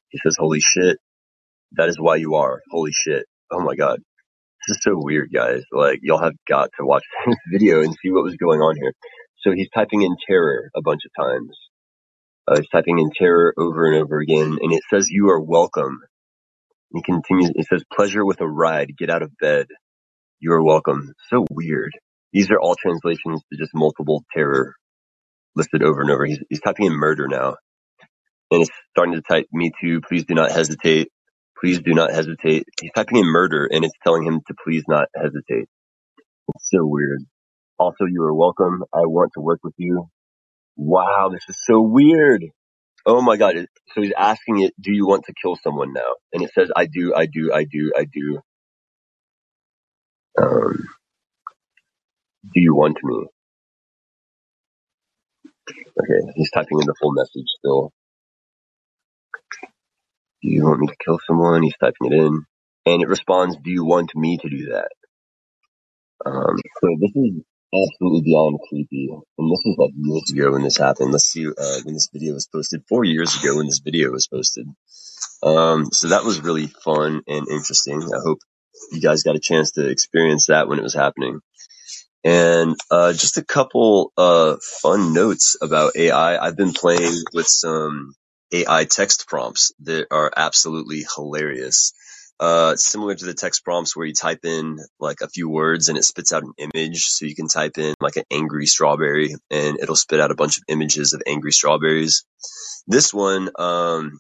he 0.10 0.20
says, 0.24 0.36
"Holy 0.40 0.60
shit." 0.60 0.98
That 1.74 1.90
is 1.90 2.00
why 2.00 2.18
you 2.18 2.36
are. 2.36 2.62
Holy 2.72 2.92
shit. 2.92 3.26
Oh 3.52 3.60
my 3.62 3.76
god. 3.76 4.00
This 4.68 4.78
is 4.78 4.84
so 4.84 4.94
weird, 4.96 5.32
guys. 5.34 5.64
Like, 5.72 6.00
y'all 6.04 6.24
have 6.24 6.36
got 6.48 6.70
to 6.80 6.86
watch 6.86 7.04
this 7.26 7.36
video 7.52 7.82
and 7.82 7.94
see 8.02 8.12
what 8.12 8.24
was 8.24 8.38
going 8.38 8.62
on 8.62 8.76
here. 8.78 8.94
So 9.40 9.52
he's 9.52 9.70
typing 9.76 10.04
in 10.04 10.16
terror 10.28 10.70
a 10.76 10.82
bunch 10.82 11.02
of 11.06 11.12
times. 11.26 11.58
Uh, 12.48 12.58
he's 12.58 12.70
typing 12.70 13.00
in 13.00 13.10
terror 13.18 13.54
over 13.58 13.92
and 13.92 14.04
over 14.04 14.20
again, 14.20 14.58
and 14.62 14.74
it 14.74 14.82
says, 14.90 15.10
you 15.10 15.30
are 15.30 15.42
welcome. 15.42 16.00
He 16.94 17.02
continues, 17.02 17.52
it 17.56 17.68
says, 17.68 17.84
pleasure 17.94 18.26
with 18.26 18.42
a 18.42 18.48
ride, 18.48 18.92
get 18.98 19.10
out 19.10 19.22
of 19.24 19.32
bed. 19.40 19.68
You 20.40 20.54
are 20.54 20.64
welcome. 20.64 21.14
So 21.30 21.46
weird. 21.52 21.92
These 22.32 22.52
are 22.52 22.60
all 22.60 22.76
translations 22.76 23.42
to 23.52 23.58
just 23.58 23.72
multiple 23.74 24.24
terror 24.34 24.76
listed 25.56 25.84
over 25.84 26.02
and 26.02 26.12
over. 26.12 26.26
He's, 26.26 26.40
he's 26.50 26.62
typing 26.62 26.86
in 26.86 26.94
murder 26.94 27.28
now. 27.28 27.56
And 28.54 28.64
it's 28.64 28.72
starting 28.92 29.16
to 29.16 29.24
type, 29.24 29.48
me 29.54 29.72
too, 29.82 30.02
please 30.02 30.26
do 30.26 30.36
not 30.36 30.52
hesitate. 30.52 31.10
Please 31.62 31.82
do 31.82 31.94
not 31.94 32.12
hesitate. 32.14 32.66
He's 32.82 32.92
typing 32.96 33.18
in 33.20 33.26
murder 33.28 33.68
and 33.72 33.86
it's 33.86 33.96
telling 34.04 34.26
him 34.26 34.42
to 34.48 34.56
please 34.66 34.84
not 34.88 35.10
hesitate. 35.16 35.68
It's 36.56 36.70
so 36.72 36.80
weird. 36.86 37.22
Also, 37.80 38.06
you 38.06 38.24
are 38.24 38.34
welcome. 38.34 38.84
I 38.94 39.02
want 39.02 39.32
to 39.36 39.42
work 39.42 39.60
with 39.64 39.76
you. 39.78 40.10
Wow, 40.78 41.30
this 41.34 41.44
is 41.50 41.58
so 41.66 41.82
weird. 41.82 42.46
Oh 43.06 43.22
my 43.22 43.38
god. 43.38 43.56
So 43.94 44.02
he's 44.02 44.14
asking 44.18 44.62
it, 44.62 44.74
do 44.82 44.94
you 44.94 45.08
want 45.08 45.26
to 45.26 45.34
kill 45.42 45.58
someone 45.64 45.94
now? 45.94 46.16
And 46.34 46.44
it 46.44 46.52
says, 46.54 46.72
I 46.76 46.88
do, 46.88 47.14
I 47.16 47.28
do, 47.28 47.52
I 47.54 47.66
do, 47.66 47.94
I 47.98 48.06
do. 48.12 48.40
Um, 50.42 50.86
do 52.54 52.62
you 52.62 52.76
want 52.76 52.98
me? 53.04 53.26
Okay, 56.00 56.34
he's 56.36 56.52
typing 56.52 56.80
in 56.80 56.88
the 56.88 56.96
full 57.02 57.14
message 57.14 57.48
still. 57.60 57.92
Do 60.44 60.50
you 60.50 60.66
want 60.66 60.82
me 60.82 60.88
to 60.88 60.96
kill 61.04 61.20
someone? 61.26 61.64
He's 61.64 61.78
typing 61.78 62.12
it 62.12 62.14
in. 62.14 62.44
And 62.86 63.02
it 63.02 63.08
responds, 63.08 63.56
do 63.64 63.72
you 63.72 63.86
want 63.86 64.12
me 64.14 64.38
to 64.38 64.50
do 64.50 64.72
that? 64.72 64.90
Um, 66.26 66.58
so 66.82 66.90
this 67.00 67.12
is 67.16 67.42
absolutely 67.74 68.22
beyond 68.24 68.60
creepy. 68.70 69.10
And 69.38 69.52
this 69.52 69.62
was 69.66 69.76
like 69.80 69.92
years 69.96 70.32
ago 70.32 70.52
when 70.52 70.64
this 70.64 70.78
happened. 70.78 71.14
Let's 71.14 71.26
see, 71.26 71.48
uh, 71.48 71.80
when 71.86 71.94
this 71.94 72.10
video 72.12 72.34
was 72.34 72.48
posted. 72.48 72.84
Four 72.90 73.06
years 73.06 73.42
ago 73.42 73.56
when 73.56 73.68
this 73.68 73.80
video 73.80 74.12
was 74.12 74.28
posted. 74.28 74.68
Um, 75.44 75.86
so 75.94 76.10
that 76.10 76.26
was 76.26 76.42
really 76.42 76.68
fun 76.68 77.22
and 77.28 77.48
interesting. 77.48 78.04
I 78.04 78.20
hope 78.24 78.40
you 78.92 79.02
guys 79.02 79.24
got 79.24 79.38
a 79.38 79.40
chance 79.42 79.72
to 79.74 79.90
experience 79.90 80.48
that 80.48 80.68
when 80.68 80.80
it 80.80 80.84
was 80.84 80.94
happening. 80.94 81.40
And 82.26 82.76
uh, 82.92 83.14
just 83.14 83.38
a 83.38 83.46
couple 83.46 84.12
uh, 84.18 84.58
fun 84.82 85.14
notes 85.14 85.58
about 85.62 85.96
AI. 85.96 86.38
I've 86.38 86.58
been 86.58 86.74
playing 86.74 87.24
with 87.34 87.48
some 87.48 88.14
AI 88.54 88.86
text 88.86 89.28
prompts 89.28 89.74
that 89.82 90.08
are 90.12 90.32
absolutely 90.36 91.06
hilarious. 91.16 91.94
Uh, 92.40 92.76
similar 92.76 93.16
to 93.16 93.26
the 93.26 93.34
text 93.34 93.64
prompts 93.64 93.96
where 93.96 94.06
you 94.06 94.14
type 94.14 94.44
in 94.44 94.80
like 95.00 95.22
a 95.22 95.30
few 95.30 95.50
words 95.50 95.90
and 95.90 95.98
it 95.98 96.04
spits 96.04 96.34
out 96.34 96.44
an 96.44 96.54
image. 96.58 97.06
So 97.06 97.26
you 97.26 97.36
can 97.36 97.48
type 97.48 97.78
in 97.78 97.94
like 98.00 98.16
an 98.16 98.26
angry 98.32 98.66
strawberry 98.66 99.36
and 99.50 99.80
it'll 99.80 99.96
spit 99.96 100.20
out 100.20 100.32
a 100.32 100.36
bunch 100.36 100.58
of 100.58 100.64
images 100.68 101.14
of 101.14 101.22
angry 101.28 101.52
strawberries. 101.52 102.26
This 102.88 103.14
one, 103.14 103.50
um, 103.58 104.20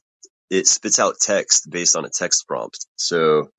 it 0.49 0.67
spits 0.67 0.99
out 0.99 1.15
text 1.19 1.69
based 1.69 1.95
on 1.95 2.05
a 2.05 2.09
text 2.09 2.47
prompt. 2.47 2.85
So 2.95 3.49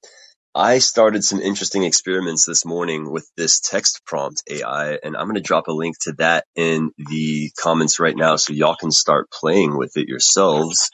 I 0.55 0.81
started 0.81 1.25
some 1.25 1.41
interesting 1.41 1.85
experiments 1.85 2.47
this 2.47 2.67
morning 2.67 3.11
with 3.11 3.27
this 3.39 3.61
text 3.61 4.03
prompt 4.07 4.45
AI, 4.51 4.99
and 5.03 5.17
I'm 5.17 5.25
going 5.27 5.37
to 5.37 5.43
drop 5.43 5.69
a 5.69 5.73
link 5.73 5.97
to 6.03 6.15
that 6.19 6.45
in 6.57 6.93
the 6.99 7.53
comments 7.59 8.01
right 8.01 8.17
now 8.17 8.37
so 8.37 8.53
y'all 8.53 8.77
can 8.77 8.93
start 8.93 9.31
playing 9.33 9.79
with 9.79 9.97
it 9.97 10.09
yourselves 10.11 10.91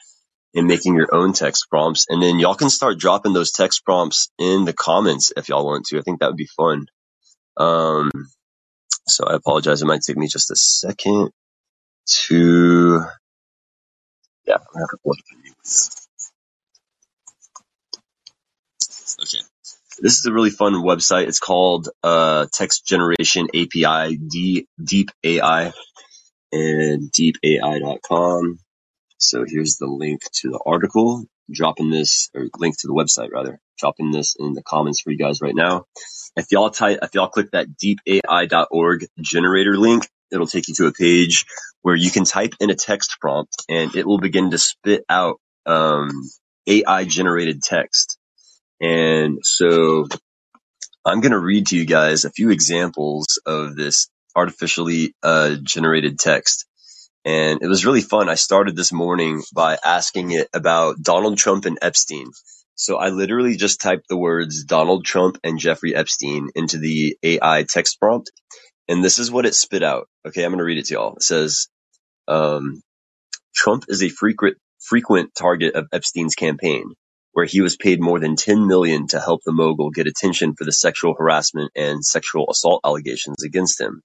and 0.55 0.67
making 0.67 0.95
your 0.95 1.13
own 1.15 1.33
text 1.33 1.67
prompts. 1.69 2.07
And 2.09 2.23
then 2.23 2.39
y'all 2.39 2.55
can 2.55 2.71
start 2.71 2.99
dropping 2.99 3.33
those 3.33 3.51
text 3.51 3.85
prompts 3.85 4.29
in 4.39 4.65
the 4.65 4.73
comments 4.73 5.33
if 5.37 5.49
y'all 5.49 5.65
want 5.65 5.87
to. 5.87 5.99
I 5.99 6.03
think 6.03 6.21
that 6.21 6.27
would 6.29 6.37
be 6.37 6.49
fun. 6.57 6.87
Um, 7.57 8.11
so 9.07 9.25
I 9.27 9.35
apologize. 9.35 9.81
It 9.81 9.87
might 9.87 10.01
take 10.01 10.17
me 10.17 10.27
just 10.27 10.51
a 10.51 10.57
second 10.57 11.31
to, 12.27 13.01
yeah, 14.47 14.55
I'm 14.55 14.61
going 14.73 14.75
to 14.75 14.79
have 14.79 14.89
to 14.89 14.97
Okay. 19.23 19.50
This 20.01 20.19
is 20.19 20.27
a 20.27 20.33
really 20.33 20.51
fun 20.51 20.75
website. 20.75 21.27
It's 21.29 21.39
called 21.39 21.89
uh, 22.03 22.47
Text 22.53 22.87
Generation 22.87 23.49
API, 23.55 24.17
D- 24.17 24.67
Deep 24.83 25.11
AI, 25.25 25.73
and 26.53 27.11
deepai.com. 27.11 28.59
So 29.19 29.45
here's 29.47 29.77
the 29.77 29.87
link 29.87 30.21
to 30.41 30.51
the 30.51 30.61
article. 30.65 31.25
Dropping 31.51 31.91
this, 31.91 32.29
or 32.35 32.47
link 32.59 32.79
to 32.79 32.87
the 32.87 32.93
website 32.93 33.29
rather. 33.33 33.59
Dropping 33.79 34.11
this 34.11 34.35
in 34.39 34.53
the 34.53 34.63
comments 34.63 35.01
for 35.01 35.11
you 35.11 35.17
guys 35.17 35.41
right 35.41 35.55
now. 35.55 35.85
If 36.35 36.47
y'all 36.51 36.71
type, 36.71 36.99
if 37.03 37.13
y'all 37.15 37.29
click 37.29 37.51
that 37.51 37.67
deepai.org 37.83 39.07
generator 39.21 39.77
link, 39.77 40.09
it'll 40.31 40.47
take 40.47 40.67
you 40.69 40.75
to 40.75 40.87
a 40.87 40.93
page 40.93 41.45
where 41.83 41.95
you 41.95 42.11
can 42.11 42.25
type 42.25 42.53
in 42.61 42.71
a 42.71 42.75
text 42.75 43.17
prompt 43.21 43.53
and 43.69 43.95
it 43.95 44.07
will 44.07 44.19
begin 44.19 44.51
to 44.51 44.57
spit 44.57 45.05
out 45.09 45.39
um, 45.67 46.09
AI 46.67 47.05
generated 47.05 47.63
text. 47.63 48.17
And 48.81 49.39
so 49.43 50.07
I'm 51.05 51.21
going 51.21 51.33
to 51.33 51.39
read 51.39 51.67
to 51.67 51.77
you 51.77 51.85
guys 51.85 52.25
a 52.25 52.31
few 52.31 52.51
examples 52.51 53.41
of 53.45 53.75
this 53.75 54.09
artificially 54.35 55.15
uh, 55.23 55.55
generated 55.63 56.19
text. 56.19 56.67
And 57.25 57.61
it 57.61 57.67
was 57.67 57.85
really 57.85 58.01
fun. 58.01 58.29
I 58.29 58.35
started 58.35 58.75
this 58.75 58.93
morning 58.93 59.43
by 59.53 59.77
asking 59.83 60.31
it 60.31 60.49
about 60.53 61.01
Donald 61.01 61.37
Trump 61.37 61.65
and 61.65 61.79
Epstein. 61.81 62.27
So 62.75 62.97
I 62.97 63.09
literally 63.09 63.57
just 63.57 63.81
typed 63.81 64.07
the 64.09 64.17
words 64.17 64.63
Donald 64.65 65.05
Trump 65.05 65.37
and 65.43 65.59
Jeffrey 65.59 65.95
Epstein 65.95 66.49
into 66.55 66.79
the 66.79 67.17
AI 67.23 67.63
text 67.69 67.99
prompt. 67.99 68.31
And 68.89 69.03
this 69.03 69.19
is 69.19 69.31
what 69.31 69.45
it 69.47 69.55
spit 69.55 69.83
out. 69.83 70.07
Okay, 70.27 70.43
I'm 70.45 70.51
going 70.51 70.59
to 70.59 70.65
read 70.65 70.79
it 70.79 70.85
to 70.87 70.95
y'all. 70.95 71.15
It 71.17 71.23
says, 71.23 71.67
um, 72.27 72.81
Trump 73.55 73.85
is 73.89 74.03
a 74.03 74.09
frequent 74.09 74.57
frequent 74.81 75.31
target 75.35 75.75
of 75.75 75.87
Epstein's 75.93 76.35
campaign, 76.35 76.93
where 77.33 77.45
he 77.45 77.61
was 77.61 77.77
paid 77.77 78.01
more 78.01 78.19
than 78.19 78.35
10 78.35 78.67
million 78.67 79.07
to 79.07 79.19
help 79.19 79.41
the 79.43 79.53
mogul 79.53 79.89
get 79.89 80.07
attention 80.07 80.55
for 80.55 80.65
the 80.65 80.71
sexual 80.71 81.15
harassment 81.17 81.71
and 81.75 82.05
sexual 82.05 82.47
assault 82.49 82.81
allegations 82.83 83.43
against 83.43 83.79
him. 83.79 84.01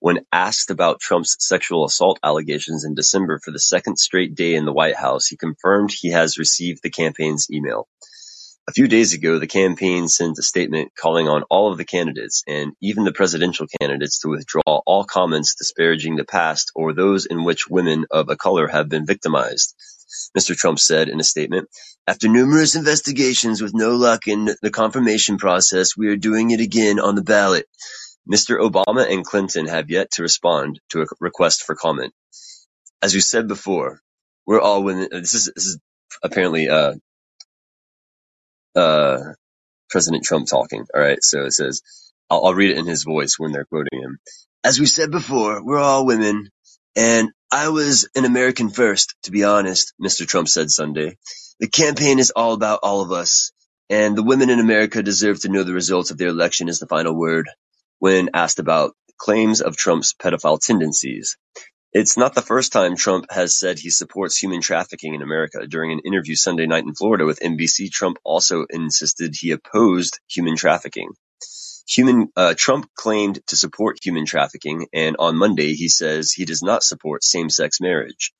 When 0.00 0.26
asked 0.32 0.70
about 0.70 1.00
Trump's 1.00 1.36
sexual 1.40 1.84
assault 1.84 2.20
allegations 2.22 2.84
in 2.84 2.94
December 2.94 3.40
for 3.42 3.50
the 3.50 3.58
second 3.58 3.98
straight 3.98 4.34
day 4.34 4.54
in 4.54 4.64
the 4.64 4.72
White 4.72 4.96
House, 4.96 5.26
he 5.26 5.36
confirmed 5.36 5.90
he 5.90 6.10
has 6.10 6.38
received 6.38 6.80
the 6.82 6.90
campaign's 6.90 7.48
email. 7.50 7.88
A 8.68 8.72
few 8.72 8.86
days 8.86 9.14
ago, 9.14 9.38
the 9.38 9.46
campaign 9.46 10.08
sent 10.08 10.38
a 10.38 10.42
statement 10.42 10.92
calling 10.94 11.26
on 11.26 11.42
all 11.44 11.72
of 11.72 11.78
the 11.78 11.86
candidates, 11.86 12.42
and 12.46 12.74
even 12.82 13.04
the 13.04 13.14
presidential 13.14 13.66
candidates, 13.80 14.18
to 14.18 14.28
withdraw 14.28 14.82
all 14.84 15.04
comments 15.04 15.54
disparaging 15.54 16.16
the 16.16 16.26
past 16.26 16.70
or 16.74 16.92
those 16.92 17.24
in 17.24 17.44
which 17.44 17.70
women 17.70 18.04
of 18.10 18.28
a 18.28 18.36
color 18.36 18.68
have 18.68 18.90
been 18.90 19.06
victimized. 19.06 19.74
Mr. 20.36 20.54
Trump 20.54 20.78
said 20.78 21.08
in 21.08 21.18
a 21.18 21.24
statement, 21.24 21.70
after 22.06 22.28
numerous 22.28 22.74
investigations 22.74 23.62
with 23.62 23.72
no 23.72 23.96
luck 23.96 24.28
in 24.28 24.50
the 24.60 24.70
confirmation 24.70 25.38
process, 25.38 25.96
we 25.96 26.08
are 26.08 26.16
doing 26.16 26.50
it 26.50 26.60
again 26.60 27.00
on 27.00 27.14
the 27.14 27.24
ballot. 27.24 27.64
Mr. 28.30 28.60
Obama 28.60 29.10
and 29.10 29.24
Clinton 29.24 29.66
have 29.66 29.88
yet 29.88 30.10
to 30.10 30.22
respond 30.22 30.78
to 30.90 31.00
a 31.00 31.06
request 31.20 31.62
for 31.62 31.74
comment. 31.74 32.12
As 33.00 33.14
we 33.14 33.20
said 33.20 33.48
before, 33.48 34.02
we're 34.44 34.60
all 34.60 34.82
women. 34.84 35.08
This 35.10 35.32
is, 35.32 35.50
this 35.54 35.64
is 35.64 35.78
apparently, 36.22 36.68
uh, 36.68 36.96
uh, 38.78 39.20
President 39.90 40.24
Trump 40.24 40.48
talking. 40.48 40.86
All 40.94 41.00
right. 41.02 41.22
So 41.22 41.44
it 41.46 41.52
says, 41.52 41.82
I'll, 42.30 42.46
I'll 42.46 42.54
read 42.54 42.72
it 42.72 42.78
in 42.78 42.86
his 42.86 43.04
voice 43.04 43.36
when 43.38 43.52
they're 43.52 43.66
quoting 43.66 44.02
him. 44.02 44.18
As 44.64 44.80
we 44.80 44.86
said 44.86 45.10
before, 45.10 45.64
we're 45.64 45.78
all 45.80 46.06
women. 46.06 46.48
And 46.96 47.30
I 47.52 47.68
was 47.68 48.08
an 48.16 48.24
American 48.24 48.70
first, 48.70 49.14
to 49.24 49.30
be 49.30 49.44
honest, 49.44 49.94
Mr. 50.02 50.26
Trump 50.26 50.48
said 50.48 50.70
Sunday. 50.70 51.18
The 51.60 51.68
campaign 51.68 52.18
is 52.18 52.32
all 52.34 52.54
about 52.54 52.80
all 52.82 53.02
of 53.02 53.12
us. 53.12 53.52
And 53.90 54.16
the 54.18 54.24
women 54.24 54.50
in 54.50 54.58
America 54.58 55.02
deserve 55.02 55.40
to 55.42 55.48
know 55.48 55.62
the 55.64 55.74
results 55.74 56.10
of 56.10 56.18
their 56.18 56.28
election 56.28 56.68
is 56.68 56.80
the 56.80 56.88
final 56.88 57.14
word 57.14 57.48
when 58.00 58.30
asked 58.34 58.58
about 58.58 58.94
claims 59.18 59.60
of 59.62 59.76
Trump's 59.76 60.14
pedophile 60.14 60.60
tendencies. 60.60 61.36
It's 61.94 62.18
not 62.18 62.34
the 62.34 62.42
first 62.42 62.72
time 62.72 62.96
Trump 62.96 63.24
has 63.30 63.58
said 63.58 63.78
he 63.78 63.88
supports 63.88 64.36
human 64.36 64.60
trafficking 64.60 65.14
in 65.14 65.22
America. 65.22 65.66
During 65.66 65.90
an 65.92 66.00
interview 66.04 66.34
Sunday 66.34 66.66
night 66.66 66.84
in 66.84 66.94
Florida 66.94 67.24
with 67.24 67.40
NBC, 67.40 67.90
Trump 67.90 68.18
also 68.24 68.66
insisted 68.68 69.34
he 69.34 69.52
opposed 69.52 70.20
human 70.28 70.54
trafficking. 70.54 71.12
Human 71.88 72.28
uh, 72.36 72.52
Trump 72.54 72.90
claimed 72.94 73.40
to 73.46 73.56
support 73.56 74.04
human 74.04 74.26
trafficking, 74.26 74.88
and 74.92 75.16
on 75.18 75.38
Monday 75.38 75.72
he 75.72 75.88
says 75.88 76.30
he 76.30 76.44
does 76.44 76.62
not 76.62 76.82
support 76.82 77.24
same-sex 77.24 77.80
marriage. 77.80 78.34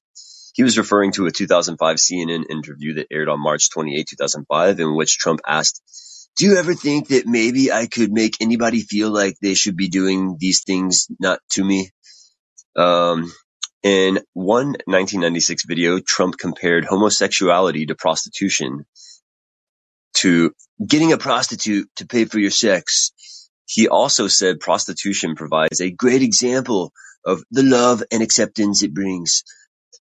He 0.53 0.63
was 0.63 0.77
referring 0.77 1.13
to 1.13 1.25
a 1.25 1.31
2005 1.31 1.97
CNN 1.97 2.45
interview 2.51 2.95
that 2.95 3.07
aired 3.11 3.31
on 3.31 3.41
March 3.41 3.71
28, 3.71 4.09
2005, 4.09 4.81
in 4.81 4.95
which 4.95 5.17
Trump 5.17 5.41
asked, 5.47 5.81
"Do 6.37 6.45
you 6.45 6.57
ever 6.57 6.75
think 6.75 7.09
that 7.09 7.27
maybe 7.27 7.73
I 7.73 7.87
could 7.87 8.13
make 8.13 8.37
anybody 8.43 8.83
feel 8.83 9.11
like 9.11 9.39
they 9.41 9.55
should 9.55 9.77
be 9.77 9.89
doing 9.89 10.37
these 10.39 10.65
things 10.65 11.07
not 11.19 11.41
to 11.53 11.65
me?" 11.65 11.91
Um, 12.77 13.33
in 13.83 14.21
one 14.35 14.69
1996 14.87 15.65
video, 15.67 16.01
Trump 16.01 16.39
compared 16.39 16.85
homosexuality 16.85 17.87
to 17.87 17.95
prostitution 17.95 18.87
to 20.15 20.53
getting 20.87 21.13
a 21.13 21.19
prostitute 21.19 21.89
to 21.97 22.07
pay 22.07 22.25
for 22.25 22.39
your 22.39 22.51
sex. 22.51 23.13
He 23.67 23.89
also 23.89 24.29
said 24.29 24.61
prostitution 24.61 25.37
provides 25.37 25.81
a 25.81 25.91
great 25.91 26.23
example 26.23 26.93
of 27.25 27.43
the 27.51 27.63
love 27.63 28.03
and 28.11 28.23
acceptance 28.23 28.83
it 28.83 28.95
brings. 28.95 29.45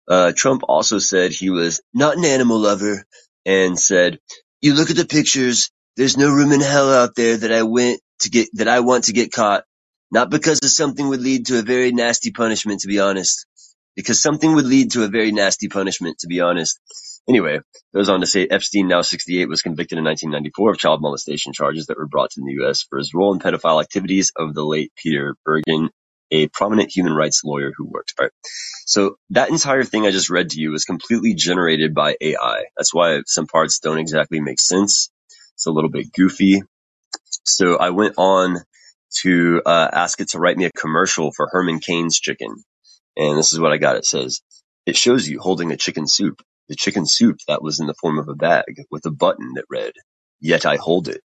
Uh, 0.08 0.32
Trump 0.36 0.62
also 0.68 0.98
said 0.98 1.32
he 1.32 1.50
was 1.50 1.82
not 1.94 2.16
an 2.16 2.24
animal 2.24 2.58
lover 2.58 3.04
and 3.46 3.78
said, 3.78 4.18
"You 4.60 4.74
look 4.74 4.90
at 4.90 4.96
the 4.96 5.06
pictures. 5.06 5.70
There's 5.96 6.16
no 6.16 6.30
room 6.30 6.52
in 6.52 6.60
hell 6.60 6.92
out 6.92 7.14
there 7.16 7.36
that 7.38 7.52
I 7.52 7.62
went 7.62 8.00
to 8.20 8.30
get 8.30 8.48
that 8.54 8.68
I 8.68 8.80
want 8.80 9.04
to 9.04 9.12
get 9.12 9.32
caught. 9.32 9.64
Not 10.14 10.30
because 10.30 10.60
of 10.62 10.70
something 10.70 11.08
would 11.08 11.20
lead 11.20 11.46
to 11.46 11.58
a 11.58 11.62
very 11.62 11.90
nasty 11.90 12.30
punishment, 12.30 12.82
to 12.82 12.88
be 12.88 13.00
honest. 13.00 13.46
Because 13.96 14.22
something 14.22 14.54
would 14.54 14.64
lead 14.64 14.92
to 14.92 15.02
a 15.02 15.08
very 15.08 15.32
nasty 15.32 15.68
punishment, 15.68 16.18
to 16.20 16.28
be 16.28 16.40
honest." 16.40 16.78
Anyway, 17.28 17.58
goes 17.92 18.08
on 18.08 18.20
to 18.20 18.26
say 18.26 18.46
Epstein, 18.46 18.86
now 18.86 19.02
68, 19.02 19.48
was 19.48 19.62
convicted 19.62 19.98
in 19.98 20.04
1994 20.04 20.70
of 20.72 20.78
child 20.78 21.02
molestation 21.02 21.52
charges 21.52 21.86
that 21.86 21.98
were 21.98 22.06
brought 22.06 22.30
to 22.30 22.42
the 22.42 22.52
U.S. 22.60 22.84
for 22.88 22.98
his 22.98 23.12
role 23.12 23.32
in 23.34 23.40
pedophile 23.40 23.82
activities 23.82 24.30
of 24.36 24.54
the 24.54 24.64
late 24.64 24.92
Peter 25.02 25.34
Bergen, 25.44 25.90
a 26.30 26.46
prominent 26.48 26.94
human 26.94 27.14
rights 27.14 27.42
lawyer 27.42 27.72
who 27.76 27.86
worked. 27.86 28.14
All 28.18 28.26
right. 28.26 28.32
So 28.86 29.16
that 29.30 29.48
entire 29.50 29.82
thing 29.82 30.06
I 30.06 30.12
just 30.12 30.30
read 30.30 30.50
to 30.50 30.60
you 30.60 30.70
was 30.70 30.84
completely 30.84 31.34
generated 31.34 31.92
by 31.92 32.16
AI. 32.20 32.64
That's 32.76 32.94
why 32.94 33.22
some 33.26 33.46
parts 33.48 33.80
don't 33.80 33.98
exactly 33.98 34.40
make 34.40 34.60
sense. 34.60 35.10
It's 35.54 35.66
a 35.66 35.72
little 35.72 35.90
bit 35.90 36.12
goofy. 36.12 36.62
So 37.44 37.78
I 37.78 37.90
went 37.90 38.14
on 38.18 38.58
to 39.22 39.62
uh, 39.64 39.88
ask 39.92 40.20
it 40.20 40.30
to 40.30 40.38
write 40.38 40.56
me 40.56 40.64
a 40.64 40.70
commercial 40.70 41.32
for 41.32 41.48
Herman 41.50 41.80
Cain's 41.80 42.18
chicken. 42.18 42.54
And 43.16 43.38
this 43.38 43.52
is 43.52 43.60
what 43.60 43.72
I 43.72 43.78
got. 43.78 43.96
It 43.96 44.04
says, 44.04 44.40
it 44.86 44.96
shows 44.96 45.28
you 45.28 45.38
holding 45.40 45.72
a 45.72 45.76
chicken 45.76 46.06
soup, 46.06 46.42
the 46.68 46.76
chicken 46.76 47.06
soup 47.06 47.38
that 47.48 47.62
was 47.62 47.80
in 47.80 47.86
the 47.86 47.94
form 47.94 48.18
of 48.18 48.28
a 48.28 48.34
bag 48.34 48.82
with 48.90 49.06
a 49.06 49.10
button 49.10 49.52
that 49.54 49.64
read, 49.70 49.92
yet 50.40 50.66
I 50.66 50.76
hold 50.76 51.08
it. 51.08 51.20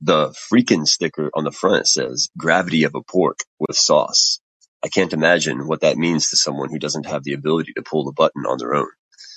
The 0.00 0.34
freaking 0.52 0.86
sticker 0.86 1.30
on 1.34 1.44
the 1.44 1.52
front 1.52 1.86
says 1.86 2.28
gravity 2.36 2.84
of 2.84 2.94
a 2.94 3.02
pork 3.02 3.38
with 3.58 3.76
sauce. 3.76 4.40
I 4.84 4.88
can't 4.88 5.12
imagine 5.14 5.66
what 5.66 5.80
that 5.80 5.96
means 5.96 6.30
to 6.30 6.36
someone 6.36 6.68
who 6.70 6.78
doesn't 6.78 7.06
have 7.06 7.24
the 7.24 7.32
ability 7.32 7.72
to 7.74 7.82
pull 7.82 8.04
the 8.04 8.12
button 8.12 8.44
on 8.44 8.58
their 8.58 8.74
own. 8.74 8.88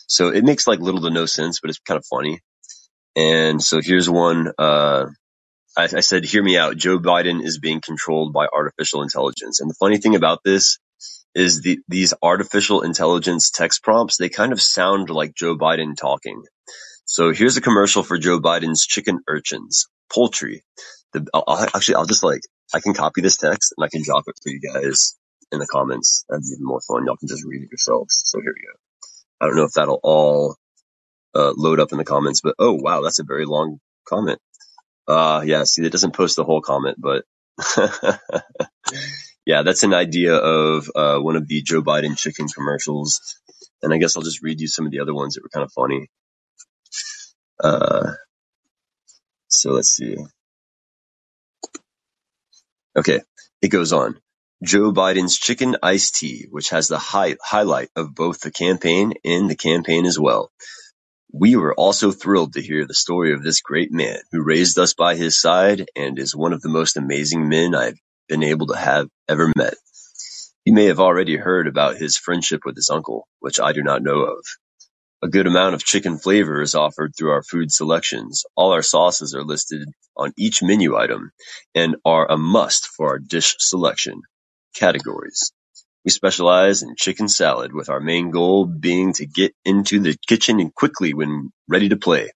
So 0.08 0.30
it 0.30 0.44
makes 0.44 0.68
like 0.68 0.80
little 0.80 1.02
to 1.02 1.10
no 1.10 1.26
sense, 1.26 1.60
but 1.60 1.70
it's 1.70 1.80
kind 1.80 1.98
of 1.98 2.06
funny. 2.06 2.42
And 3.16 3.64
so 3.64 3.80
here's 3.82 4.10
one. 4.10 4.52
Uh, 4.58 5.06
I, 5.78 5.84
I 5.84 6.02
said, 6.02 6.26
hear 6.26 6.44
me 6.44 6.58
out. 6.58 6.78
Joe 6.78 7.00
Biden 7.00 7.44
is 7.44 7.60
being 7.60 7.82
controlled 7.82 8.34
by 8.34 8.48
artificial 8.54 9.04
intelligence. 9.04 9.62
And 9.62 9.70
the 9.70 9.76
funny 9.80 10.00
thing 10.00 10.16
about 10.16 10.40
this 10.44 10.80
is 11.36 11.62
the, 11.62 11.80
these 11.88 12.16
artificial 12.24 12.82
intelligence 12.82 13.52
text 13.52 13.84
prompts, 13.84 14.18
they 14.18 14.30
kind 14.30 14.54
of 14.54 14.62
sound 14.62 15.12
like 15.12 15.36
Joe 15.36 15.58
Biden 15.58 15.96
talking. 15.96 16.44
So 17.06 17.32
here's 17.32 17.58
a 17.58 17.62
commercial 17.62 18.04
for 18.04 18.18
Joe 18.18 18.40
Biden's 18.40 18.86
chicken 18.86 19.22
urchins, 19.30 19.88
poultry. 20.14 20.64
The, 21.14 21.28
I'll, 21.34 21.68
actually, 21.76 21.96
I'll 21.96 22.08
just 22.08 22.24
like, 22.24 22.42
I 22.74 22.82
can 22.82 22.96
copy 22.96 23.22
this 23.22 23.38
text 23.38 23.74
and 23.78 23.86
I 23.86 23.90
can 23.90 24.04
drop 24.04 24.26
it 24.28 24.36
for 24.44 24.50
you 24.50 24.60
guys 24.60 25.16
in 25.52 25.60
the 25.60 25.68
comments. 25.68 26.26
That'd 26.30 26.44
be 26.44 26.50
even 26.50 26.66
more 26.66 26.82
fun. 26.82 27.06
Y'all 27.06 27.18
can 27.18 27.30
just 27.30 27.46
read 27.46 27.64
it 27.64 27.72
yourselves. 27.72 28.24
So 28.26 28.42
here 28.42 28.54
we 28.56 28.66
go. 28.66 28.80
I 29.42 29.48
don't 29.48 29.56
know 29.58 29.66
if 29.66 29.74
that'll 29.74 30.00
all 30.04 30.56
uh, 31.36 31.54
load 31.56 31.80
up 31.80 31.92
in 31.92 31.98
the 31.98 32.06
comments, 32.06 32.42
but 32.42 32.56
oh 32.60 32.74
wow, 32.74 33.02
that's 33.02 33.20
a 33.20 33.24
very 33.24 33.46
long 33.46 33.80
comment. 34.08 34.40
Uh, 35.08 35.44
yeah, 35.46 35.66
see, 35.66 35.86
it 35.86 35.92
doesn't 35.94 36.16
post 36.16 36.38
the 36.38 36.46
whole 36.46 36.62
comment, 36.62 36.98
but 37.00 37.26
yeah, 39.46 39.64
that's 39.64 39.84
an 39.84 39.94
idea 39.94 40.36
of 40.36 40.92
uh, 40.96 41.20
one 41.20 41.38
of 41.38 41.48
the 41.48 41.62
Joe 41.64 41.84
Biden 41.84 42.18
chicken 42.18 42.48
commercials. 42.50 43.22
And 43.84 43.94
I 43.94 44.00
guess 44.00 44.18
I'll 44.18 44.24
just 44.24 44.44
read 44.44 44.62
you 44.62 44.68
some 44.68 44.86
of 44.88 44.92
the 44.94 45.02
other 45.02 45.16
ones 45.16 45.36
that 45.36 45.44
were 45.44 45.50
kind 45.50 45.66
of 45.66 45.72
funny. 45.74 46.10
Uh, 47.64 48.14
so 49.50 49.72
let's 49.74 49.90
see. 49.92 50.18
Okay, 52.98 53.22
it 53.62 53.70
goes 53.70 53.94
on. 53.94 54.20
Joe 54.64 54.92
Biden's 54.94 55.38
chicken 55.38 55.78
iced 55.84 56.16
tea, 56.16 56.48
which 56.52 56.70
has 56.70 56.88
the 56.88 57.00
high- 57.00 57.38
highlight 57.44 57.90
of 57.96 58.16
both 58.16 58.42
the 58.42 58.52
campaign 58.52 59.14
and 59.26 59.50
the 59.50 59.56
campaign 59.56 60.06
as 60.06 60.20
well. 60.20 60.52
We 61.34 61.58
were 61.58 61.76
also 61.76 62.12
thrilled 62.12 62.54
to 62.54 62.62
hear 62.62 62.88
the 62.88 62.94
story 62.94 63.34
of 63.34 63.44
this 63.44 63.62
great 63.62 63.92
man 63.92 64.20
who 64.32 64.44
raised 64.44 64.80
us 64.80 64.94
by 64.94 65.16
his 65.16 65.40
side 65.40 65.86
and 65.96 66.18
is 66.20 66.36
one 66.36 66.54
of 66.54 66.62
the 66.62 66.70
most 66.70 66.98
amazing 66.98 67.50
men 67.50 67.76
I've 67.76 68.00
been 68.30 68.44
able 68.44 68.68
to 68.68 68.78
have 68.78 69.08
ever 69.30 69.52
met. 69.56 69.76
You 70.66 70.74
may 70.74 70.86
have 70.86 71.00
already 71.00 71.38
heard 71.38 71.68
about 71.68 71.98
his 71.98 72.18
friendship 72.18 72.62
with 72.66 72.76
his 72.76 72.90
uncle, 72.90 73.28
which 73.40 73.60
I 73.60 73.74
do 73.74 73.84
not 73.84 74.04
know 74.04 74.22
of. 74.24 74.40
A 75.24 75.30
good 75.30 75.48
amount 75.48 75.76
of 75.76 75.84
chicken 75.84 76.18
flavor 76.20 76.62
is 76.62 76.76
offered 76.76 77.14
through 77.18 77.32
our 77.32 77.44
food 77.44 77.72
selections. 77.72 78.46
All 78.56 78.74
our 78.74 78.84
sauces 78.84 79.36
are 79.36 79.44
listed 79.44 79.90
on 80.18 80.34
each 80.38 80.64
menu 80.64 80.98
item 80.98 81.32
and 81.76 81.98
are 82.06 82.32
a 82.32 82.38
must 82.38 82.88
for 82.98 83.10
our 83.10 83.20
dish 83.20 83.56
selection 83.60 84.22
categories. 84.76 85.52
We 86.08 86.12
specialize 86.12 86.84
in 86.84 86.96
chicken 86.96 87.28
salad 87.28 87.74
with 87.74 87.90
our 87.90 88.00
main 88.00 88.32
goal 88.32 88.66
being 88.66 89.12
to 89.16 89.26
get 89.26 89.54
into 89.66 90.00
the 90.00 90.16
kitchen 90.26 90.62
and 90.62 90.74
quickly 90.74 91.14
when 91.14 91.52
ready 91.68 91.90
to 91.90 91.98
play. 91.98 92.32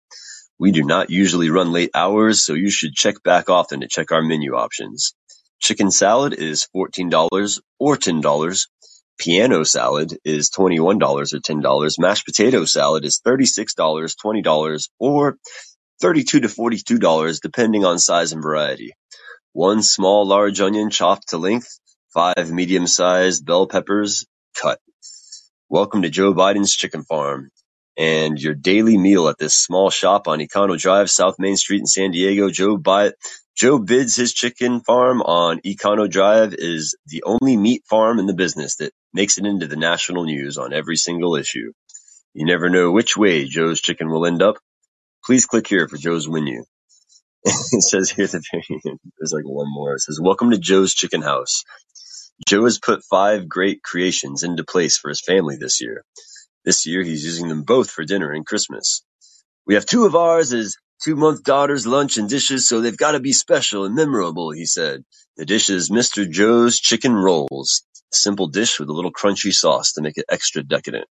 We 0.60 0.73
do 0.73 0.84
not 0.84 1.10
usually 1.10 1.49
run 1.49 1.71
late 1.71 1.91
hours, 1.95 2.43
so 2.43 2.53
you 2.53 2.69
should 2.69 2.93
check 2.93 3.23
back 3.23 3.49
often 3.49 3.79
to 3.79 3.88
check 3.88 4.12
our 4.12 4.21
menu 4.21 4.55
options. 4.55 5.13
Chicken 5.62 5.89
salad 5.89 6.34
is 6.34 6.67
$14 6.75 7.62
or 7.79 7.95
$10. 7.95 8.67
Piano 9.17 9.63
salad 9.63 10.17
is 10.25 10.49
$21 10.49 11.01
or 11.01 11.23
$10. 11.23 11.97
Mashed 11.97 12.25
potato 12.25 12.65
salad 12.65 13.05
is 13.05 13.21
$36, 13.25 13.73
$20, 13.77 14.89
or 14.99 15.38
$32 16.03 16.25
to 16.25 16.41
$42 16.41 17.39
depending 17.39 17.86
on 17.86 17.99
size 17.99 18.34
and 18.34 18.43
variety. 18.43 18.91
One 19.53 19.81
small 19.81 20.25
large 20.25 20.60
onion 20.60 20.89
chopped 20.89 21.29
to 21.29 21.38
length, 21.38 21.79
five 22.13 22.52
medium-sized 22.52 23.45
bell 23.45 23.67
peppers 23.67 24.26
cut. 24.62 24.80
Welcome 25.69 26.04
to 26.04 26.10
Joe 26.10 26.34
Biden's 26.34 26.76
Chicken 26.76 27.04
Farm 27.04 27.50
and 27.97 28.39
your 28.39 28.56
daily 28.56 28.97
meal 28.97 29.30
at 29.30 29.38
this 29.39 29.56
small 29.56 29.89
shop 29.89 30.28
on 30.28 30.39
Econo 30.39 30.78
Drive, 30.80 31.10
South 31.12 31.36
Main 31.39 31.58
Street 31.58 31.80
in 31.82 31.88
San 31.88 32.12
Diego. 32.12 32.50
Joe 32.50 32.78
Bi- 32.78 33.13
Joe 33.58 33.80
bids 33.80 34.15
his 34.15 34.34
chicken 34.34 34.82
farm 34.82 35.21
on 35.21 35.62
Econo 35.65 36.10
Drive 36.10 36.56
is 36.58 36.97
the 37.08 37.24
only 37.26 37.58
meat 37.58 37.84
farm 37.89 38.19
in 38.19 38.28
the 38.28 38.36
business 38.36 38.78
that 38.78 38.93
makes 39.13 39.38
it 39.39 39.45
into 39.45 39.67
the 39.67 39.78
national 39.78 40.26
news 40.26 40.58
on 40.58 40.74
every 40.74 40.97
single 40.97 41.36
issue. 41.36 41.71
You 42.34 42.45
never 42.45 42.69
know 42.69 42.91
which 42.91 43.17
way 43.17 43.45
Joe's 43.45 43.82
chicken 43.82 44.10
will 44.10 44.26
end 44.26 44.41
up. 44.43 44.58
Please 45.26 45.45
click 45.45 45.67
here 45.67 45.88
for 45.88 45.97
Joe's 45.97 46.30
menu. 46.30 46.63
it 47.45 47.84
says 47.84 48.10
here 48.12 48.28
the 48.28 48.41
there's 49.19 49.34
like 49.34 49.45
one 49.45 49.67
more. 49.69 49.95
It 49.95 50.02
says, 50.02 50.19
Welcome 50.21 50.52
to 50.52 50.60
Joe's 50.60 50.93
Chicken 50.95 51.21
House. 51.24 51.63
Joe 52.47 52.65
has 52.65 52.80
put 52.80 53.04
five 53.06 53.49
great 53.49 53.84
creations 53.84 54.43
into 54.43 54.63
place 54.65 54.97
for 54.97 55.10
his 55.10 55.21
family 55.21 55.58
this 55.58 55.82
year. 55.82 56.04
This 56.65 56.86
year 56.88 57.04
he's 57.04 57.25
using 57.25 57.49
them 57.49 57.63
both 57.63 57.91
for 57.91 58.06
dinner 58.06 58.32
and 58.32 58.45
Christmas. 58.45 59.04
We 59.67 59.75
have 59.75 59.88
two 59.88 60.06
of 60.06 60.17
ours 60.17 60.54
as 60.54 60.77
two-month 61.04 61.45
daughter's 61.45 61.88
lunch 61.88 62.17
and 62.17 62.30
dishes, 62.30 62.67
so 62.69 62.82
they've 62.82 62.97
got 62.97 63.13
to 63.13 63.21
be 63.21 63.34
special 63.34 63.86
and 63.86 63.95
memorable, 63.95 64.51
he 64.51 64.67
said. 64.67 65.06
The 65.38 65.45
dish 65.45 65.71
is 65.71 65.89
Mr. 65.91 66.30
Joe's 66.30 66.80
Chicken 66.82 67.15
Rolls, 67.15 67.84
a 68.13 68.17
simple 68.17 68.49
dish 68.49 68.80
with 68.82 68.89
a 68.89 68.93
little 68.93 69.13
crunchy 69.13 69.54
sauce 69.54 69.93
to 69.93 70.04
make 70.04 70.17
it 70.19 70.25
extra 70.30 70.63
decadent. 70.63 71.08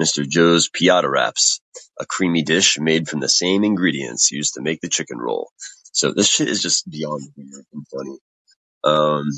Mr. 0.00 0.28
Joe's 0.28 0.70
Piata 0.70 1.10
Wraps, 1.10 1.62
a 2.00 2.06
creamy 2.06 2.44
dish 2.44 2.78
made 2.80 3.08
from 3.08 3.20
the 3.20 3.30
same 3.30 3.64
ingredients 3.64 4.32
used 4.32 4.54
to 4.56 4.62
make 4.62 4.82
the 4.82 4.90
chicken 4.90 5.18
roll. 5.18 5.50
So 5.92 6.12
this 6.12 6.28
shit 6.28 6.48
is 6.50 6.62
just 6.62 6.90
beyond 6.90 7.22
weird 7.38 7.66
and 7.72 7.86
funny. 7.96 8.18
Um, 8.84 9.30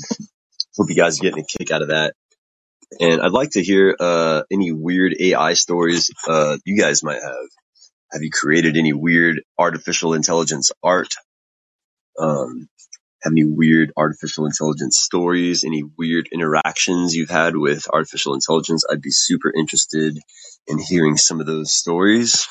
hope 0.77 0.89
you 0.89 0.95
guys 0.95 1.19
are 1.19 1.23
getting 1.23 1.43
a 1.43 1.57
kick 1.57 1.71
out 1.71 1.81
of 1.81 1.89
that. 1.89 2.13
And 2.99 3.21
I'd 3.21 3.31
like 3.31 3.51
to 3.51 3.63
hear 3.63 3.95
uh, 3.99 4.43
any 4.51 4.71
weird 4.71 5.15
AI 5.19 5.53
stories 5.53 6.09
uh, 6.27 6.57
you 6.65 6.79
guys 6.79 7.03
might 7.03 7.21
have. 7.21 7.47
Have 8.11 8.21
you 8.21 8.29
created 8.31 8.77
any 8.77 8.93
weird 8.93 9.41
artificial 9.57 10.13
intelligence 10.13 10.71
art? 10.83 11.13
Um, 12.19 12.67
have 13.23 13.33
any 13.33 13.43
weird 13.43 13.91
artificial 13.97 14.45
intelligence 14.45 14.97
stories, 14.97 15.63
any 15.63 15.83
weird 15.97 16.29
interactions 16.31 17.15
you've 17.15 17.29
had 17.29 17.57
with 17.57 17.87
artificial 17.91 18.35
intelligence. 18.35 18.85
I'd 18.89 19.01
be 19.01 19.11
super 19.11 19.51
interested 19.51 20.17
in 20.67 20.79
hearing 20.79 21.17
some 21.17 21.39
of 21.39 21.47
those 21.47 21.73
stories. 21.73 22.47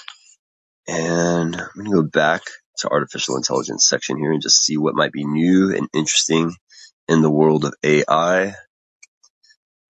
And 0.89 1.57
I'm 1.57 1.69
going 1.77 1.87
to 1.87 2.03
go 2.03 2.03
back 2.03 2.43
to 2.79 2.89
artificial 2.89 3.37
intelligence 3.37 3.89
section 3.89 4.19
here 4.19 4.33
and 4.33 4.43
just 4.43 4.63
see 4.63 4.77
what 4.77 4.97
might 4.97 5.13
be 5.13 5.25
new 5.25 5.75
and 5.75 5.89
interesting 5.95 6.55
in 7.09 7.23
the 7.23 7.31
world 7.31 7.65
of 7.67 7.75
AI. 7.85 8.55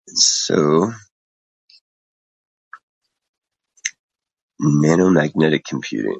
So, 0.08 0.92
nanomagnetic 4.62 5.64
computing, 5.64 6.18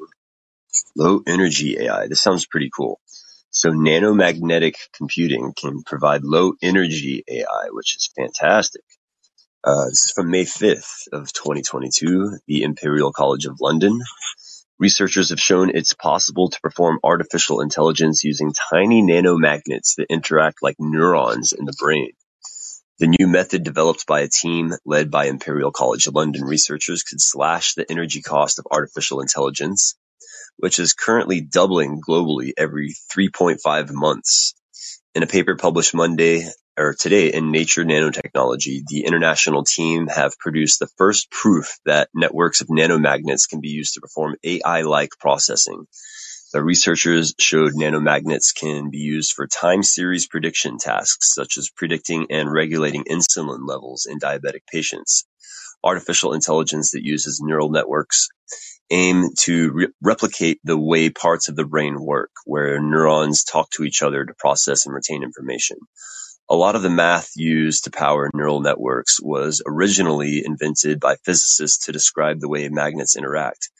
low 0.95 1.21
energy 1.27 1.77
AI. 1.79 2.07
This 2.07 2.21
sounds 2.21 2.47
pretty 2.47 2.69
cool. 2.75 2.99
So 3.51 3.71
nanomagnetic 3.71 4.75
computing 4.95 5.53
can 5.57 5.83
provide 5.83 6.23
low 6.23 6.53
energy 6.61 7.23
AI, 7.29 7.67
which 7.71 7.95
is 7.97 8.09
fantastic. 8.15 8.83
Uh, 9.63 9.85
this 9.85 10.05
is 10.05 10.11
from 10.15 10.31
May 10.31 10.45
5th 10.45 11.07
of 11.13 11.33
2022, 11.33 12.39
the 12.47 12.63
Imperial 12.63 13.13
College 13.13 13.45
of 13.45 13.57
London. 13.61 14.01
Researchers 14.79 15.29
have 15.29 15.39
shown 15.39 15.69
it's 15.69 15.93
possible 15.93 16.49
to 16.49 16.59
perform 16.61 16.99
artificial 17.03 17.61
intelligence 17.61 18.23
using 18.23 18.53
tiny 18.71 19.01
nanomagnets 19.01 19.95
that 19.97 20.07
interact 20.09 20.63
like 20.63 20.75
neurons 20.79 21.53
in 21.53 21.65
the 21.65 21.75
brain. 21.79 22.11
The 22.99 23.15
new 23.19 23.27
method 23.27 23.63
developed 23.63 24.07
by 24.07 24.21
a 24.21 24.27
team 24.27 24.73
led 24.85 25.11
by 25.11 25.25
Imperial 25.25 25.71
College 25.71 26.07
London 26.07 26.43
researchers 26.43 27.03
could 27.03 27.21
slash 27.21 27.73
the 27.73 27.89
energy 27.89 28.21
cost 28.21 28.59
of 28.59 28.67
artificial 28.69 29.21
intelligence, 29.21 29.95
which 30.57 30.79
is 30.79 30.93
currently 30.93 31.41
doubling 31.41 32.01
globally 32.01 32.53
every 32.57 32.95
3.5 33.15 33.91
months. 33.91 34.55
In 35.15 35.23
a 35.23 35.27
paper 35.27 35.55
published 35.55 35.93
Monday 35.93 36.47
today 36.93 37.31
in 37.33 37.51
Nature 37.51 37.85
Nanotechnology, 37.85 38.81
the 38.87 39.05
international 39.05 39.63
team 39.63 40.07
have 40.07 40.39
produced 40.39 40.79
the 40.79 40.89
first 40.97 41.31
proof 41.31 41.77
that 41.85 42.09
networks 42.15 42.61
of 42.61 42.67
nanomagnets 42.67 43.47
can 43.49 43.61
be 43.61 43.69
used 43.69 43.93
to 43.95 44.01
perform 44.01 44.35
AI-like 44.43 45.11
processing. 45.19 45.85
The 46.53 46.63
researchers 46.63 47.35
showed 47.39 47.73
nanomagnets 47.73 48.55
can 48.55 48.89
be 48.89 48.99
used 48.99 49.33
for 49.33 49.47
time 49.47 49.83
series 49.83 50.27
prediction 50.27 50.79
tasks, 50.79 51.33
such 51.33 51.57
as 51.57 51.69
predicting 51.69 52.27
and 52.31 52.51
regulating 52.51 53.05
insulin 53.05 53.67
levels 53.67 54.07
in 54.09 54.19
diabetic 54.19 54.65
patients. 54.71 55.25
Artificial 55.83 56.33
intelligence 56.33 56.91
that 56.91 57.05
uses 57.05 57.41
neural 57.43 57.69
networks 57.71 58.29
aim 58.91 59.29
to 59.41 59.71
re- 59.73 59.87
replicate 60.01 60.59
the 60.63 60.77
way 60.77 61.09
parts 61.09 61.49
of 61.49 61.55
the 61.55 61.65
brain 61.65 61.99
work, 62.01 62.31
where 62.45 62.81
neurons 62.81 63.43
talk 63.43 63.69
to 63.71 63.83
each 63.83 64.01
other 64.03 64.25
to 64.25 64.33
process 64.39 64.85
and 64.85 64.95
retain 64.95 65.23
information. 65.23 65.77
A 66.53 66.55
lot 66.55 66.75
of 66.75 66.83
the 66.83 66.89
math 66.91 67.31
used 67.35 67.85
to 67.85 67.89
power 67.89 68.29
neural 68.31 68.59
networks 68.59 69.19
was 69.19 69.63
originally 69.65 70.43
invented 70.45 70.99
by 70.99 71.15
physicists 71.25 71.85
to 71.85 71.91
describe 71.91 72.41
the 72.41 72.47
way 72.47 72.69
magnets 72.69 73.17
interact. 73.17 73.71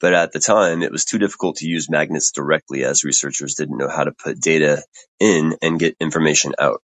But 0.00 0.14
at 0.14 0.32
the 0.32 0.40
time, 0.40 0.82
it 0.82 0.90
was 0.90 1.04
too 1.04 1.18
difficult 1.18 1.58
to 1.58 1.68
use 1.68 1.88
magnets 1.88 2.32
directly 2.32 2.82
as 2.84 3.04
researchers 3.04 3.54
didn't 3.54 3.78
know 3.78 3.88
how 3.88 4.02
to 4.02 4.10
put 4.10 4.40
data 4.40 4.82
in 5.20 5.54
and 5.62 5.78
get 5.78 5.94
information 6.00 6.54
out. 6.58 6.82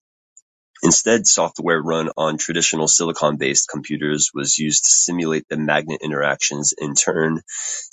Instead, 0.83 1.29
software 1.29 1.81
run 1.81 2.11
on 2.17 2.37
traditional 2.37 2.89
silicon-based 2.89 3.69
computers 3.69 4.33
was 4.35 4.59
used 4.59 4.83
to 4.83 4.91
simulate 4.91 5.47
the 5.49 5.57
magnet 5.57 6.01
interactions, 6.03 6.75
in 6.77 6.95
turn 6.95 7.41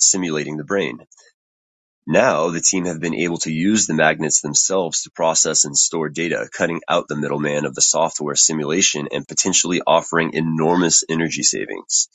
simulating 0.00 0.56
the 0.56 0.64
brain. 0.64 0.98
Now, 2.08 2.50
the 2.50 2.62
team 2.62 2.86
have 2.86 3.00
been 3.00 3.14
able 3.14 3.38
to 3.40 3.52
use 3.52 3.86
the 3.86 3.94
magnets 3.94 4.42
themselves 4.42 5.02
to 5.04 5.12
process 5.12 5.66
and 5.66 5.78
store 5.78 6.08
data, 6.10 6.48
cutting 6.52 6.82
out 6.88 7.08
the 7.08 7.16
middleman 7.16 7.66
of 7.66 7.76
the 7.76 7.82
software 7.82 8.36
simulation 8.36 9.08
and 9.12 9.28
potentially 9.28 9.82
offering 9.86 10.32
enormous 10.34 11.04
energy 11.10 11.44
savings. 11.44 12.08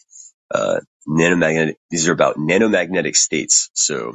Uh, 0.53 0.81
nanomagnetic, 1.07 1.75
these 1.91 2.09
are 2.09 2.13
about 2.13 2.37
nanomagnetic 2.37 3.15
states. 3.17 3.69
So 3.75 4.13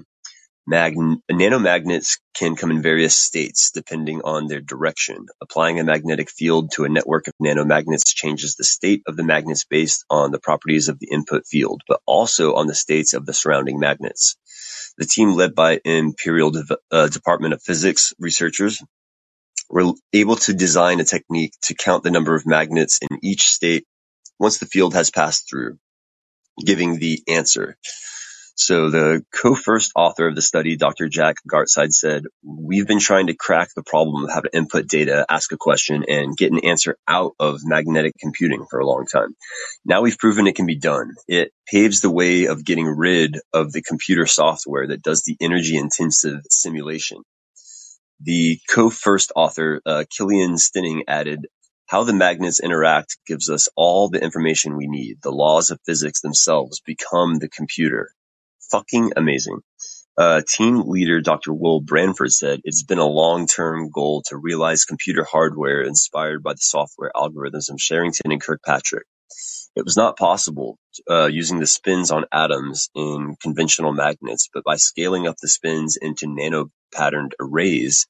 Mag- 0.67 0.97
nanomagnets 1.31 2.21
can 2.35 2.57
come 2.57 2.73
in 2.73 2.83
various 2.83 3.19
states 3.19 3.73
depending 3.73 4.23
on 4.25 4.49
their 4.49 4.63
direction. 4.63 5.27
Applying 5.43 5.79
a 5.81 5.85
magnetic 5.85 6.31
field 6.31 6.73
to 6.77 6.87
a 6.87 6.91
network 6.91 7.29
of 7.29 7.35
nanomagnets 7.45 8.17
changes 8.17 8.57
the 8.57 8.65
state 8.65 9.03
of 9.07 9.19
the 9.19 9.27
magnets 9.27 9.67
based 9.67 10.07
on 10.11 10.33
the 10.33 10.41
properties 10.41 10.89
of 10.89 11.01
the 11.01 11.11
input 11.13 11.47
field, 11.47 11.83
but 11.87 12.01
also 12.07 12.55
on 12.55 12.69
the 12.69 12.77
states 12.77 13.15
of 13.15 13.27
the 13.27 13.35
surrounding 13.35 13.79
magnets. 13.79 14.39
The 14.99 15.07
team 15.07 15.35
led 15.35 15.57
by 15.57 15.81
Imperial 15.85 16.53
De- 16.53 16.79
uh, 16.93 17.09
Department 17.09 17.55
of 17.55 17.63
Physics 17.63 18.15
researchers 18.21 18.83
were 19.71 19.93
able 20.13 20.37
to 20.37 20.55
design 20.55 21.01
a 21.01 21.05
technique 21.05 21.55
to 21.65 21.75
count 21.75 22.05
the 22.05 22.11
number 22.13 22.35
of 22.37 22.47
magnets 22.47 23.01
in 23.03 23.19
each 23.23 23.43
state 23.49 23.87
once 24.39 24.59
the 24.59 24.67
field 24.67 24.95
has 24.95 25.11
passed 25.11 25.49
through, 25.51 25.79
giving 26.65 26.99
the 26.99 27.23
answer. 27.29 27.77
So 28.61 28.91
the 28.91 29.25
co-first 29.33 29.93
author 29.95 30.27
of 30.27 30.35
the 30.35 30.43
study, 30.43 30.77
Dr. 30.77 31.09
Jack 31.09 31.37
Gartside 31.49 31.93
said, 31.93 32.25
we've 32.43 32.89
been 32.89 32.99
trying 32.99 33.29
to 33.29 33.37
crack 33.37 33.69
the 33.77 33.85
problem 33.85 34.25
of 34.25 34.33
how 34.33 34.41
to 34.41 34.51
input 34.53 34.89
data, 34.89 35.25
ask 35.31 35.53
a 35.53 35.57
question, 35.57 36.05
and 36.09 36.37
get 36.37 36.51
an 36.51 36.65
answer 36.65 36.97
out 37.07 37.35
of 37.39 37.61
magnetic 37.63 38.15
computing 38.21 38.67
for 38.69 38.81
a 38.81 38.87
long 38.87 39.07
time. 39.07 39.37
Now 39.85 40.03
we've 40.03 40.19
proven 40.19 40.49
it 40.49 40.57
can 40.57 40.67
be 40.67 40.77
done. 40.77 41.13
It 41.29 41.53
paves 41.71 42.01
the 42.01 42.11
way 42.11 42.47
of 42.47 42.65
getting 42.65 42.87
rid 42.87 43.39
of 43.55 43.73
the 43.73 43.81
computer 43.81 44.27
software 44.27 44.89
that 44.89 45.05
does 45.05 45.23
the 45.23 45.37
energy 45.41 45.77
intensive 45.77 46.41
simulation. 46.51 47.19
The 48.23 48.59
co-first 48.69 49.31
author, 49.37 49.81
uh, 49.87 50.05
Kilian 50.11 50.59
Stenning 50.59 51.03
added, 51.07 51.47
how 51.87 52.03
the 52.03 52.13
magnets 52.13 52.59
interact 52.59 53.19
gives 53.25 53.49
us 53.51 53.69
all 53.77 54.09
the 54.09 54.23
information 54.23 54.77
we 54.77 54.89
need. 54.89 55.19
The 55.23 55.31
laws 55.31 55.71
of 55.71 55.79
physics 55.87 56.23
themselves 56.23 56.81
become 56.85 57.37
the 57.37 57.49
computer 57.49 58.11
fucking 58.71 59.13
amazing. 59.17 59.61
Uh, 60.17 60.43
team 60.49 60.83
leader 60.89 61.21
Dr. 61.21 61.53
Will 61.53 61.81
Branford 61.81 62.33
said, 62.33 62.61
It's 62.65 62.85
been 62.85 62.99
a 62.99 63.07
long-term 63.07 63.91
goal 63.91 64.23
to 64.29 64.37
realize 64.37 64.85
computer 64.85 65.25
hardware 65.25 65.83
inspired 65.83 66.43
by 66.43 66.53
the 66.55 66.61
software 66.61 67.11
algorithms 67.17 67.71
of 67.71 67.81
Sherrington 67.81 68.33
and 68.33 68.41
Kirkpatrick. 68.43 69.07
It 69.75 69.85
was 69.85 69.97
not 69.97 70.19
possible 70.19 70.79
uh, 71.11 71.27
using 71.27 71.61
the 71.61 71.67
spins 71.67 72.11
on 72.11 72.27
atoms 72.33 72.91
in 72.95 73.37
conventional 73.41 73.93
magnets, 73.93 74.49
but 74.53 74.65
by 74.65 74.77
scaling 74.77 75.27
up 75.27 75.37
the 75.41 75.49
spins 75.49 75.97
into 76.01 76.27
nano-patterned 76.27 77.35
arrays, 77.41 78.07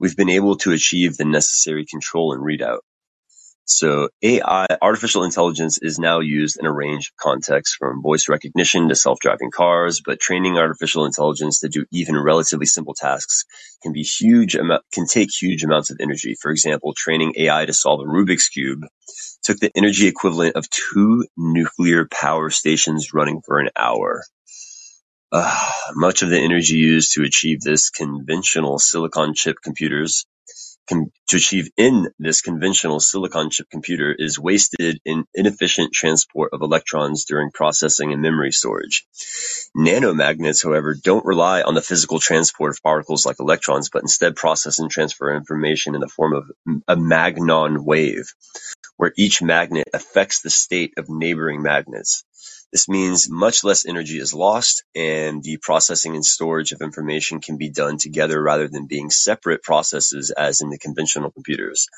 we've 0.00 0.16
been 0.16 0.30
able 0.30 0.56
to 0.58 0.72
achieve 0.72 1.16
the 1.16 1.26
necessary 1.26 1.86
control 1.86 2.32
and 2.32 2.42
readout. 2.42 2.80
So 3.70 4.08
AI, 4.22 4.66
artificial 4.80 5.24
intelligence 5.24 5.78
is 5.82 5.98
now 5.98 6.20
used 6.20 6.58
in 6.58 6.64
a 6.64 6.72
range 6.72 7.10
of 7.10 7.16
contexts 7.16 7.76
from 7.76 8.00
voice 8.00 8.26
recognition 8.26 8.88
to 8.88 8.94
self-driving 8.94 9.50
cars, 9.50 10.00
but 10.02 10.18
training 10.18 10.56
artificial 10.56 11.04
intelligence 11.04 11.60
to 11.60 11.68
do 11.68 11.84
even 11.92 12.16
relatively 12.16 12.64
simple 12.64 12.94
tasks 12.94 13.44
can 13.82 13.92
be 13.92 14.02
huge 14.02 14.54
amount, 14.54 14.84
can 14.90 15.06
take 15.06 15.28
huge 15.30 15.64
amounts 15.64 15.90
of 15.90 15.98
energy. 16.00 16.34
For 16.40 16.50
example, 16.50 16.94
training 16.96 17.34
AI 17.36 17.66
to 17.66 17.74
solve 17.74 18.00
a 18.00 18.04
Rubik's 18.04 18.48
Cube 18.48 18.86
took 19.42 19.58
the 19.58 19.70
energy 19.76 20.06
equivalent 20.06 20.56
of 20.56 20.70
two 20.70 21.26
nuclear 21.36 22.08
power 22.10 22.48
stations 22.48 23.12
running 23.12 23.42
for 23.44 23.58
an 23.58 23.68
hour. 23.76 24.24
Uh, 25.30 25.70
much 25.94 26.22
of 26.22 26.30
the 26.30 26.40
energy 26.40 26.76
used 26.76 27.12
to 27.12 27.22
achieve 27.22 27.60
this 27.60 27.90
conventional 27.90 28.78
silicon 28.78 29.34
chip 29.34 29.56
computers 29.62 30.24
to 30.88 31.36
achieve 31.36 31.68
in 31.76 32.08
this 32.18 32.40
conventional 32.40 33.00
silicon 33.00 33.50
chip 33.50 33.68
computer 33.70 34.14
is 34.18 34.38
wasted 34.38 35.00
in 35.04 35.24
inefficient 35.34 35.92
transport 35.92 36.50
of 36.52 36.62
electrons 36.62 37.24
during 37.24 37.50
processing 37.50 38.12
and 38.12 38.22
memory 38.22 38.52
storage. 38.52 39.06
Nanomagnets, 39.76 40.64
however, 40.64 40.94
don't 40.94 41.24
rely 41.24 41.62
on 41.62 41.74
the 41.74 41.82
physical 41.82 42.18
transport 42.18 42.70
of 42.72 42.82
particles 42.82 43.26
like 43.26 43.40
electrons, 43.40 43.90
but 43.90 44.02
instead 44.02 44.36
process 44.36 44.78
and 44.78 44.90
transfer 44.90 45.34
information 45.34 45.94
in 45.94 46.00
the 46.00 46.08
form 46.08 46.32
of 46.32 46.50
a 46.88 46.96
magnon 46.96 47.84
wave, 47.84 48.32
where 48.96 49.12
each 49.16 49.42
magnet 49.42 49.88
affects 49.92 50.40
the 50.40 50.50
state 50.50 50.94
of 50.96 51.08
neighboring 51.08 51.62
magnets. 51.62 52.24
This 52.72 52.88
means 52.88 53.30
much 53.30 53.64
less 53.64 53.86
energy 53.86 54.18
is 54.18 54.34
lost 54.34 54.84
and 54.94 55.42
the 55.42 55.56
processing 55.56 56.14
and 56.14 56.24
storage 56.24 56.72
of 56.72 56.82
information 56.82 57.40
can 57.40 57.56
be 57.56 57.70
done 57.70 57.96
together 57.96 58.42
rather 58.42 58.68
than 58.68 58.86
being 58.86 59.10
separate 59.10 59.62
processes 59.62 60.30
as 60.30 60.60
in 60.60 60.68
the 60.68 60.78
conventional 60.78 61.30
computers. 61.30 61.88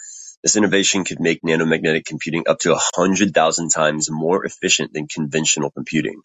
This 0.42 0.56
innovation 0.56 1.04
could 1.04 1.20
make 1.20 1.42
nanomagnetic 1.42 2.04
computing 2.06 2.44
up 2.48 2.60
to 2.60 2.70
100,000 2.70 3.68
times 3.70 4.10
more 4.10 4.44
efficient 4.46 4.92
than 4.92 5.08
conventional 5.08 5.70
computing. 5.70 6.22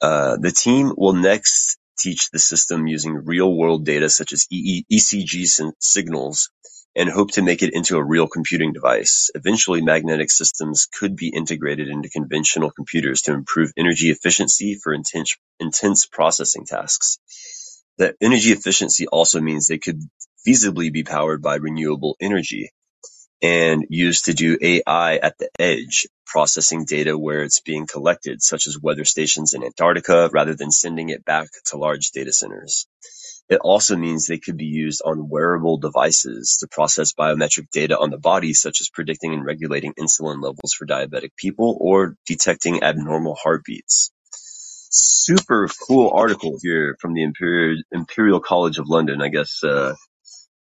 Uh, 0.00 0.36
the 0.36 0.52
team 0.52 0.92
will 0.96 1.12
next 1.14 1.78
teach 1.98 2.30
the 2.30 2.38
system 2.38 2.86
using 2.86 3.24
real-world 3.24 3.84
data 3.84 4.08
such 4.08 4.32
as 4.32 4.46
ECG 4.52 5.72
signals 5.80 6.50
and 6.96 7.10
hope 7.10 7.32
to 7.32 7.42
make 7.42 7.62
it 7.62 7.74
into 7.74 7.98
a 7.98 8.04
real 8.04 8.28
computing 8.28 8.72
device. 8.72 9.30
Eventually, 9.34 9.82
magnetic 9.82 10.30
systems 10.30 10.88
could 10.92 11.16
be 11.16 11.28
integrated 11.28 11.88
into 11.88 12.10
conventional 12.10 12.72
computers 12.72 13.22
to 13.22 13.34
improve 13.34 13.72
energy 13.76 14.10
efficiency 14.10 14.74
for 14.82 14.94
intense, 14.94 15.36
intense 15.60 16.06
processing 16.06 16.66
tasks. 16.66 17.18
That 17.98 18.16
energy 18.20 18.50
efficiency 18.52 19.06
also 19.08 19.40
means 19.40 19.68
they 19.68 19.78
could 19.78 20.00
feasibly 20.48 20.92
be 20.92 21.04
powered 21.04 21.42
by 21.42 21.56
renewable 21.56 22.16
energy 22.20 22.70
and 23.42 23.86
used 23.90 24.26
to 24.26 24.34
do 24.34 24.58
AI 24.60 25.16
at 25.16 25.38
the 25.38 25.50
edge, 25.58 26.06
processing 26.26 26.84
data 26.86 27.16
where 27.16 27.42
it's 27.42 27.60
being 27.60 27.86
collected, 27.86 28.42
such 28.42 28.66
as 28.66 28.80
weather 28.80 29.04
stations 29.04 29.54
in 29.54 29.62
Antarctica, 29.64 30.30
rather 30.32 30.54
than 30.54 30.70
sending 30.70 31.10
it 31.10 31.24
back 31.24 31.48
to 31.66 31.78
large 31.78 32.10
data 32.10 32.32
centers. 32.32 32.86
It 33.48 33.60
also 33.62 33.96
means 33.96 34.26
they 34.26 34.38
could 34.38 34.56
be 34.56 34.66
used 34.66 35.02
on 35.04 35.28
wearable 35.28 35.78
devices 35.78 36.58
to 36.60 36.68
process 36.68 37.12
biometric 37.14 37.70
data 37.70 37.98
on 37.98 38.10
the 38.10 38.18
body, 38.18 38.54
such 38.54 38.80
as 38.80 38.90
predicting 38.90 39.34
and 39.34 39.44
regulating 39.44 39.94
insulin 39.94 40.42
levels 40.42 40.74
for 40.76 40.86
diabetic 40.86 41.30
people 41.36 41.78
or 41.80 42.16
detecting 42.26 42.82
abnormal 42.82 43.36
heartbeats. 43.36 44.12
Super 44.90 45.68
cool 45.86 46.10
article 46.10 46.58
here 46.62 46.96
from 47.00 47.14
the 47.14 47.22
Imperial, 47.22 47.82
Imperial 47.92 48.40
College 48.40 48.78
of 48.78 48.88
London. 48.88 49.22
I 49.22 49.28
guess 49.28 49.62
uh, 49.62 49.94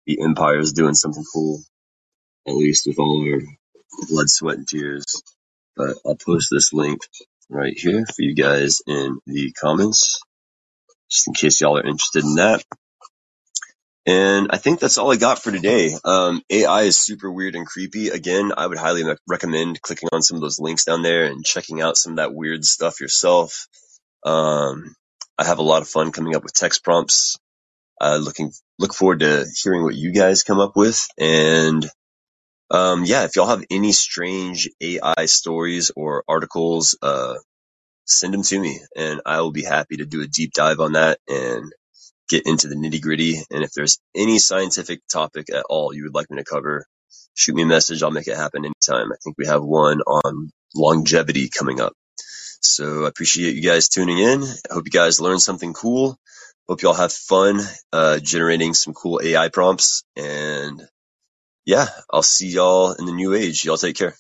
the 0.06 0.22
Empire 0.22 0.60
is 0.60 0.74
doing 0.74 0.96
something 0.96 1.26
cool, 1.34 1.62
at 2.48 2.56
least 2.56 2.88
with 2.88 3.00
all 3.00 3.24
our 3.28 3.42
blood, 4.10 4.30
sweat, 4.30 4.58
and 4.58 4.68
tears. 4.68 5.06
But 5.78 5.98
I'll 6.06 6.18
post 6.18 6.50
this 6.52 6.74
link 6.74 7.02
right 7.50 7.78
here 7.78 8.06
for 8.06 8.22
you 8.22 8.36
guys 8.36 8.82
in 8.88 9.20
the 9.28 9.54
comments, 9.54 10.20
just 11.16 11.28
in 11.28 11.34
case 11.34 11.62
y'all 11.62 11.78
are 11.78 11.86
interested 11.86 12.24
in 12.24 12.36
that. 12.36 12.64
And 14.06 14.50
I 14.52 14.58
think 14.58 14.80
that's 14.80 15.00
all 15.00 15.12
I 15.12 15.16
got 15.16 15.42
for 15.42 15.52
today. 15.52 15.92
Um, 16.04 16.44
AI 16.50 16.84
is 16.84 16.98
super 16.98 17.32
weird 17.32 17.56
and 17.56 17.66
creepy. 17.66 18.10
Again, 18.10 18.52
I 18.56 18.68
would 18.68 18.78
highly 18.78 19.04
recommend 19.28 19.82
clicking 19.82 20.10
on 20.12 20.22
some 20.22 20.36
of 20.36 20.42
those 20.42 20.60
links 20.60 20.86
down 20.86 21.02
there 21.02 21.26
and 21.26 21.44
checking 21.44 21.82
out 21.82 21.98
some 21.98 22.12
of 22.14 22.18
that 22.18 22.34
weird 22.34 22.64
stuff 22.64 23.02
yourself. 23.02 23.68
Um, 24.24 24.94
I 25.40 25.46
have 25.46 25.58
a 25.58 25.64
lot 25.64 25.82
of 25.82 25.88
fun 25.88 26.12
coming 26.12 26.36
up 26.36 26.44
with 26.44 26.54
text 26.54 26.84
prompts. 26.84 27.38
Uh, 28.00 28.18
looking, 28.18 28.52
look 28.78 28.94
forward 28.94 29.22
to 29.22 29.46
hearing 29.64 29.84
what 29.84 29.96
you 29.96 30.12
guys 30.12 30.44
come 30.44 30.60
up 30.60 30.74
with. 30.76 31.08
And, 31.18 31.90
um, 32.70 33.06
yeah, 33.06 33.24
if 33.24 33.36
y'all 33.36 33.48
have 33.48 33.64
any 33.72 33.92
strange 33.94 34.70
AI 34.82 35.26
stories 35.26 35.92
or 35.96 36.24
articles, 36.28 36.98
uh, 37.02 37.36
send 38.06 38.34
them 38.34 38.44
to 38.44 38.60
me 38.60 38.80
and 38.98 39.22
I 39.26 39.42
will 39.42 39.52
be 39.52 39.64
happy 39.64 39.98
to 39.98 40.06
do 40.06 40.22
a 40.24 40.28
deep 40.28 40.54
dive 40.54 40.80
on 40.82 40.94
that 40.94 41.20
and 41.30 41.72
get 42.30 42.48
into 42.48 42.68
the 42.68 42.76
nitty 42.76 43.02
gritty. 43.02 43.38
And 43.52 43.64
if 43.64 43.72
there's 43.74 44.00
any 44.16 44.40
scientific 44.40 45.02
topic 45.12 45.48
at 45.54 45.66
all 45.70 45.94
you 45.94 46.04
would 46.06 46.16
like 46.16 46.30
me 46.32 46.38
to 46.38 46.46
cover, 46.46 46.86
shoot 47.36 47.56
me 47.56 47.64
a 47.64 47.68
message. 47.68 48.04
I'll 48.04 48.12
make 48.12 48.28
it 48.28 48.38
happen 48.38 48.66
anytime. 48.66 49.12
I 49.12 49.18
think 49.24 49.38
we 49.38 49.48
have 49.48 49.64
one 49.64 50.02
on 50.02 50.52
longevity 50.76 51.50
coming 51.50 51.82
up. 51.82 51.94
So 52.62 53.06
I 53.06 53.10
appreciate 53.10 53.56
you 53.56 53.62
guys 53.64 53.90
tuning 53.90 54.20
in. 54.20 54.44
I 54.44 54.74
hope 54.74 54.86
you 54.86 54.92
guys 54.92 55.22
learned 55.22 55.42
something 55.42 55.74
cool. 55.74 56.18
Hope 56.68 56.82
y'all 56.82 56.94
have 56.94 57.14
fun 57.14 57.62
uh, 57.94 58.20
generating 58.20 58.74
some 58.74 58.94
cool 58.94 59.22
AI 59.24 59.50
prompts. 59.50 60.04
And 60.18 60.84
yeah, 61.66 61.88
I'll 62.12 62.24
see 62.24 62.50
y'all 62.50 62.94
in 62.94 63.06
the 63.06 63.14
new 63.14 63.34
age. 63.36 63.66
Y'all 63.66 63.78
take 63.78 63.98
care. 63.98 64.16